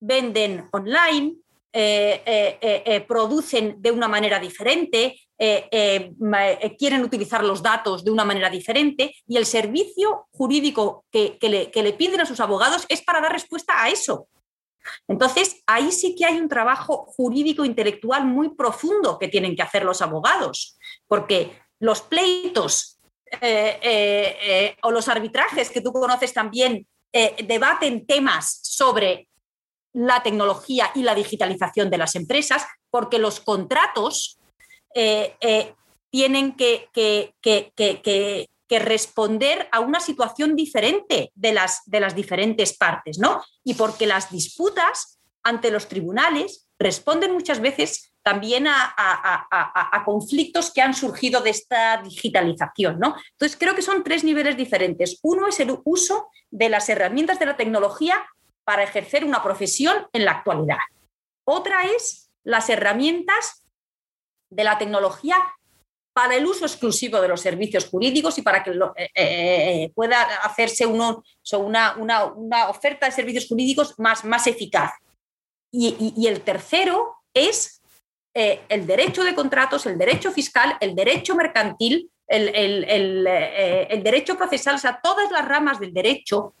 venden 0.00 0.68
online, 0.72 1.36
eh, 1.72 2.22
eh, 2.24 2.82
eh, 2.86 3.00
producen 3.02 3.80
de 3.82 3.90
una 3.90 4.08
manera 4.08 4.38
diferente, 4.38 5.20
quieren 5.38 7.04
utilizar 7.04 7.44
los 7.44 7.62
datos 7.62 8.04
de 8.04 8.10
una 8.10 8.24
manera 8.24 8.50
diferente 8.50 9.14
y 9.26 9.36
el 9.36 9.46
servicio 9.46 10.26
jurídico 10.32 11.04
que, 11.12 11.38
le, 11.42 11.70
que 11.70 11.82
le 11.82 11.92
piden 11.92 12.20
a 12.20 12.26
sus 12.26 12.40
abogados 12.40 12.84
es 12.88 13.02
para 13.02 13.20
dar 13.20 13.32
respuesta 13.32 13.80
a 13.80 13.88
eso. 13.88 14.26
Entonces, 15.06 15.62
ahí 15.66 15.92
sí 15.92 16.16
que 16.16 16.24
hay 16.24 16.38
un 16.38 16.48
trabajo 16.48 17.06
jurídico 17.06 17.64
intelectual 17.64 18.24
muy 18.24 18.50
profundo 18.50 19.18
que 19.18 19.28
tienen 19.28 19.54
que 19.54 19.62
hacer 19.62 19.84
los 19.84 20.02
abogados, 20.02 20.76
porque 21.06 21.52
los 21.78 22.02
pleitos 22.02 22.97
eh, 23.40 23.78
eh, 23.82 24.36
eh, 24.42 24.76
o 24.82 24.90
los 24.90 25.08
arbitrajes 25.08 25.70
que 25.70 25.80
tú 25.80 25.92
conoces 25.92 26.32
también 26.32 26.86
debaten 27.10 28.06
temas 28.06 28.60
sobre 28.62 29.28
la 29.94 30.22
tecnología 30.22 30.92
y 30.94 31.02
la 31.02 31.14
digitalización 31.14 31.90
de 31.90 31.98
las 31.98 32.14
empresas, 32.14 32.64
porque 32.90 33.18
los 33.18 33.40
contratos 33.40 34.38
tienen 36.10 36.54
que, 36.54 36.90
que 36.92 38.78
responder 38.78 39.68
a 39.72 39.80
una 39.80 40.00
situación 40.00 40.54
diferente 40.54 41.32
de 41.34 41.52
las, 41.52 41.80
de 41.86 42.00
las 42.00 42.14
diferentes 42.14 42.76
partes, 42.76 43.18
¿no? 43.18 43.42
Y 43.64 43.74
porque 43.74 44.06
las 44.06 44.30
disputas 44.30 45.18
ante 45.42 45.70
los 45.70 45.88
tribunales 45.88 46.68
responden 46.78 47.32
muchas 47.32 47.60
veces 47.60 48.12
también 48.22 48.66
a, 48.68 50.02
conflictos 50.04 50.72
que 50.72 50.82
han 50.82 50.94
surgido 50.94 51.40
de 51.40 51.50
esta 51.50 52.02
digitalización. 52.02 52.98
¿no? 52.98 53.16
Entonces, 53.32 53.56
creo 53.58 53.74
que 53.74 53.82
son 53.82 54.04
tres 54.04 54.24
niveles 54.24 54.56
diferentes. 54.56 55.18
Uno 55.22 55.48
es 55.48 55.60
el 55.60 55.76
uso 55.84 56.28
de 56.50 56.68
las 56.68 56.88
herramientas 56.88 57.38
de 57.38 57.46
la 57.46 57.56
tecnología 57.56 58.26
para 58.64 58.82
ejercer 58.82 59.24
una 59.24 59.42
profesión 59.42 60.06
en 60.12 60.24
la 60.24 60.32
actualidad. 60.32 60.78
Otra 61.46 61.84
es 61.84 62.30
las 62.44 62.68
herramientas 62.68 63.64
de 64.50 64.64
la 64.64 64.78
tecnología 64.78 65.36
para 66.18 66.34
el 66.34 66.46
uso 66.46 66.66
exclusivo 66.66 67.20
de 67.20 67.28
los 67.28 67.40
servicios 67.40 67.86
jurídicos 67.86 68.36
y 68.38 68.42
para 68.42 68.64
que 68.64 68.72
eh, 68.72 69.10
eh, 69.14 69.92
pueda 69.94 70.20
hacerse 70.42 70.84
una, 70.84 71.22
una, 71.96 72.68
oferta 72.68 73.06
de 73.06 73.12
servicios 73.12 73.46
jurídicos 73.46 73.94
más, 73.98 74.24
más 74.24 74.48
eficaz. 74.48 74.90
Y, 75.72 76.26
el 76.26 76.40
tercero 76.40 77.14
es 77.32 77.77
eh, 78.38 78.60
el 78.68 78.86
derecho 78.86 79.24
de 79.24 79.34
contratos, 79.34 79.84
el 79.86 79.98
derecho 79.98 80.30
fiscal, 80.30 80.76
el 80.78 80.94
derecho 80.94 81.34
mercantil, 81.34 82.08
el, 82.28 82.54
el, 82.54 84.02
derecho 84.04 84.36
procesal, 84.36 84.76
o 84.76 84.78
sea, 84.78 85.00
todas 85.02 85.28
las 85.32 85.44
ramas 85.44 85.80
del 85.80 85.92
derecho 85.92 86.54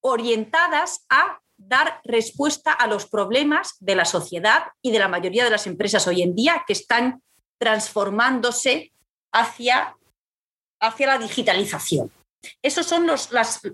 orientadas 0.00 1.04
a 1.10 1.38
dar 1.58 2.00
respuesta 2.02 2.72
a 2.72 2.86
los 2.86 3.04
problemas 3.04 3.76
de 3.80 3.94
la 3.94 4.06
sociedad 4.06 4.68
y 4.80 4.90
de 4.90 5.00
la 5.00 5.08
mayoría 5.08 5.44
de 5.44 5.50
las 5.50 5.66
empresas 5.66 6.06
hoy 6.06 6.22
en 6.22 6.34
día 6.34 6.64
que 6.66 6.72
están 6.72 7.20
transformándose 7.60 8.92
hacia, 9.30 9.98
hacia 10.80 11.06
la 11.08 11.18
digitalización. 11.18 12.10
Esos 12.62 12.86
son 12.86 13.06
los, 13.06 13.28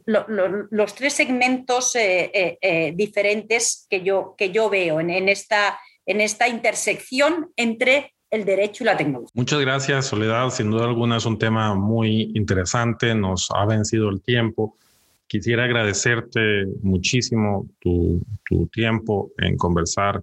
los 0.06 0.94
tres 0.96 1.12
segmentos 1.12 1.94
eh, 1.94 2.58
eh, 2.60 2.92
diferentes 2.96 3.86
que 3.88 4.02
yo, 4.02 4.34
que 4.36 4.50
yo 4.50 4.68
veo 4.68 4.98
en, 4.98 5.10
en, 5.10 5.28
esta, 5.28 5.78
en 6.06 6.20
esta 6.20 6.48
intersección 6.48 7.50
entre 7.56 8.14
el 8.30 8.44
derecho 8.44 8.82
y 8.82 8.86
la 8.86 8.96
tecnología. 8.96 9.30
Muchas 9.34 9.60
gracias, 9.60 10.06
Soledad. 10.06 10.50
Sin 10.50 10.70
duda 10.70 10.84
alguna 10.84 11.18
es 11.18 11.26
un 11.26 11.38
tema 11.38 11.74
muy 11.74 12.32
interesante, 12.34 13.14
nos 13.14 13.48
ha 13.54 13.64
vencido 13.64 14.08
el 14.08 14.20
tiempo. 14.22 14.76
Quisiera 15.26 15.64
agradecerte 15.64 16.66
muchísimo 16.82 17.66
tu, 17.80 18.20
tu 18.44 18.66
tiempo 18.66 19.30
en 19.38 19.56
conversar 19.56 20.22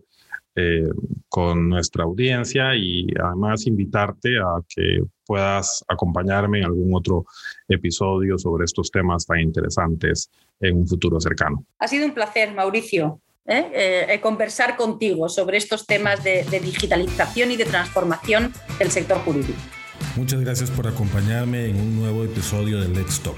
eh, 0.53 0.89
con 1.29 1.69
nuestra 1.69 2.03
audiencia 2.03 2.75
y 2.75 3.07
además 3.23 3.65
invitarte 3.67 4.37
a 4.37 4.61
que 4.67 5.01
puedas 5.25 5.81
acompañarme 5.87 6.59
en 6.59 6.65
algún 6.65 6.93
otro 6.93 7.23
episodio 7.69 8.37
sobre 8.37 8.65
estos 8.65 8.91
temas 8.91 9.25
tan 9.25 9.39
interesantes 9.39 10.29
en 10.59 10.75
un 10.75 10.85
futuro 10.85 11.21
cercano. 11.21 11.63
Ha 11.79 11.87
sido 11.87 12.05
un 12.05 12.13
placer, 12.13 12.53
Mauricio. 12.53 13.21
¿Eh? 13.45 14.07
Eh, 14.09 14.19
conversar 14.21 14.77
contigo 14.77 15.29
sobre 15.29 15.57
estos 15.57 15.85
temas 15.85 16.23
de, 16.23 16.43
de 16.43 16.59
digitalización 16.59 17.51
y 17.51 17.57
de 17.57 17.65
transformación 17.65 18.53
del 18.79 18.91
sector 18.91 19.17
jurídico. 19.19 19.59
Muchas 20.15 20.41
gracias 20.41 20.69
por 20.69 20.87
acompañarme 20.87 21.65
en 21.65 21.79
un 21.79 21.95
nuevo 21.95 22.23
episodio 22.23 22.81
de 22.81 22.89
Let's 22.89 23.21
Talk. 23.21 23.37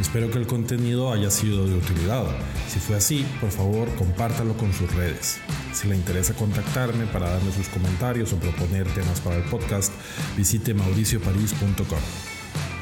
Espero 0.00 0.30
que 0.30 0.38
el 0.38 0.46
contenido 0.46 1.12
haya 1.12 1.30
sido 1.30 1.66
de 1.66 1.74
utilidad. 1.74 2.24
Si 2.68 2.78
fue 2.78 2.96
así, 2.96 3.26
por 3.40 3.50
favor, 3.50 3.92
compártalo 3.96 4.56
con 4.56 4.72
sus 4.72 4.94
redes. 4.94 5.38
Si 5.72 5.88
le 5.88 5.96
interesa 5.96 6.34
contactarme 6.34 7.06
para 7.06 7.30
darme 7.30 7.50
sus 7.52 7.68
comentarios 7.68 8.32
o 8.32 8.36
proponer 8.36 8.86
temas 8.94 9.20
para 9.20 9.36
el 9.36 9.42
podcast, 9.44 9.92
visite 10.36 10.72
mauricioparis.com. 10.72 11.98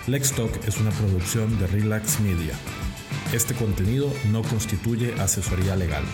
Let's 0.07 0.33
Talk 0.33 0.53
es 0.69 0.79
una 0.79 0.91
producción 0.91 1.59
de 1.59 1.67
Relax 1.67 2.21
Media. 2.21 2.55
Este 3.33 3.55
contenido 3.55 4.13
no 4.31 4.43
constituye 4.43 5.15
asesoría 5.21 5.77
legal. 5.77 6.05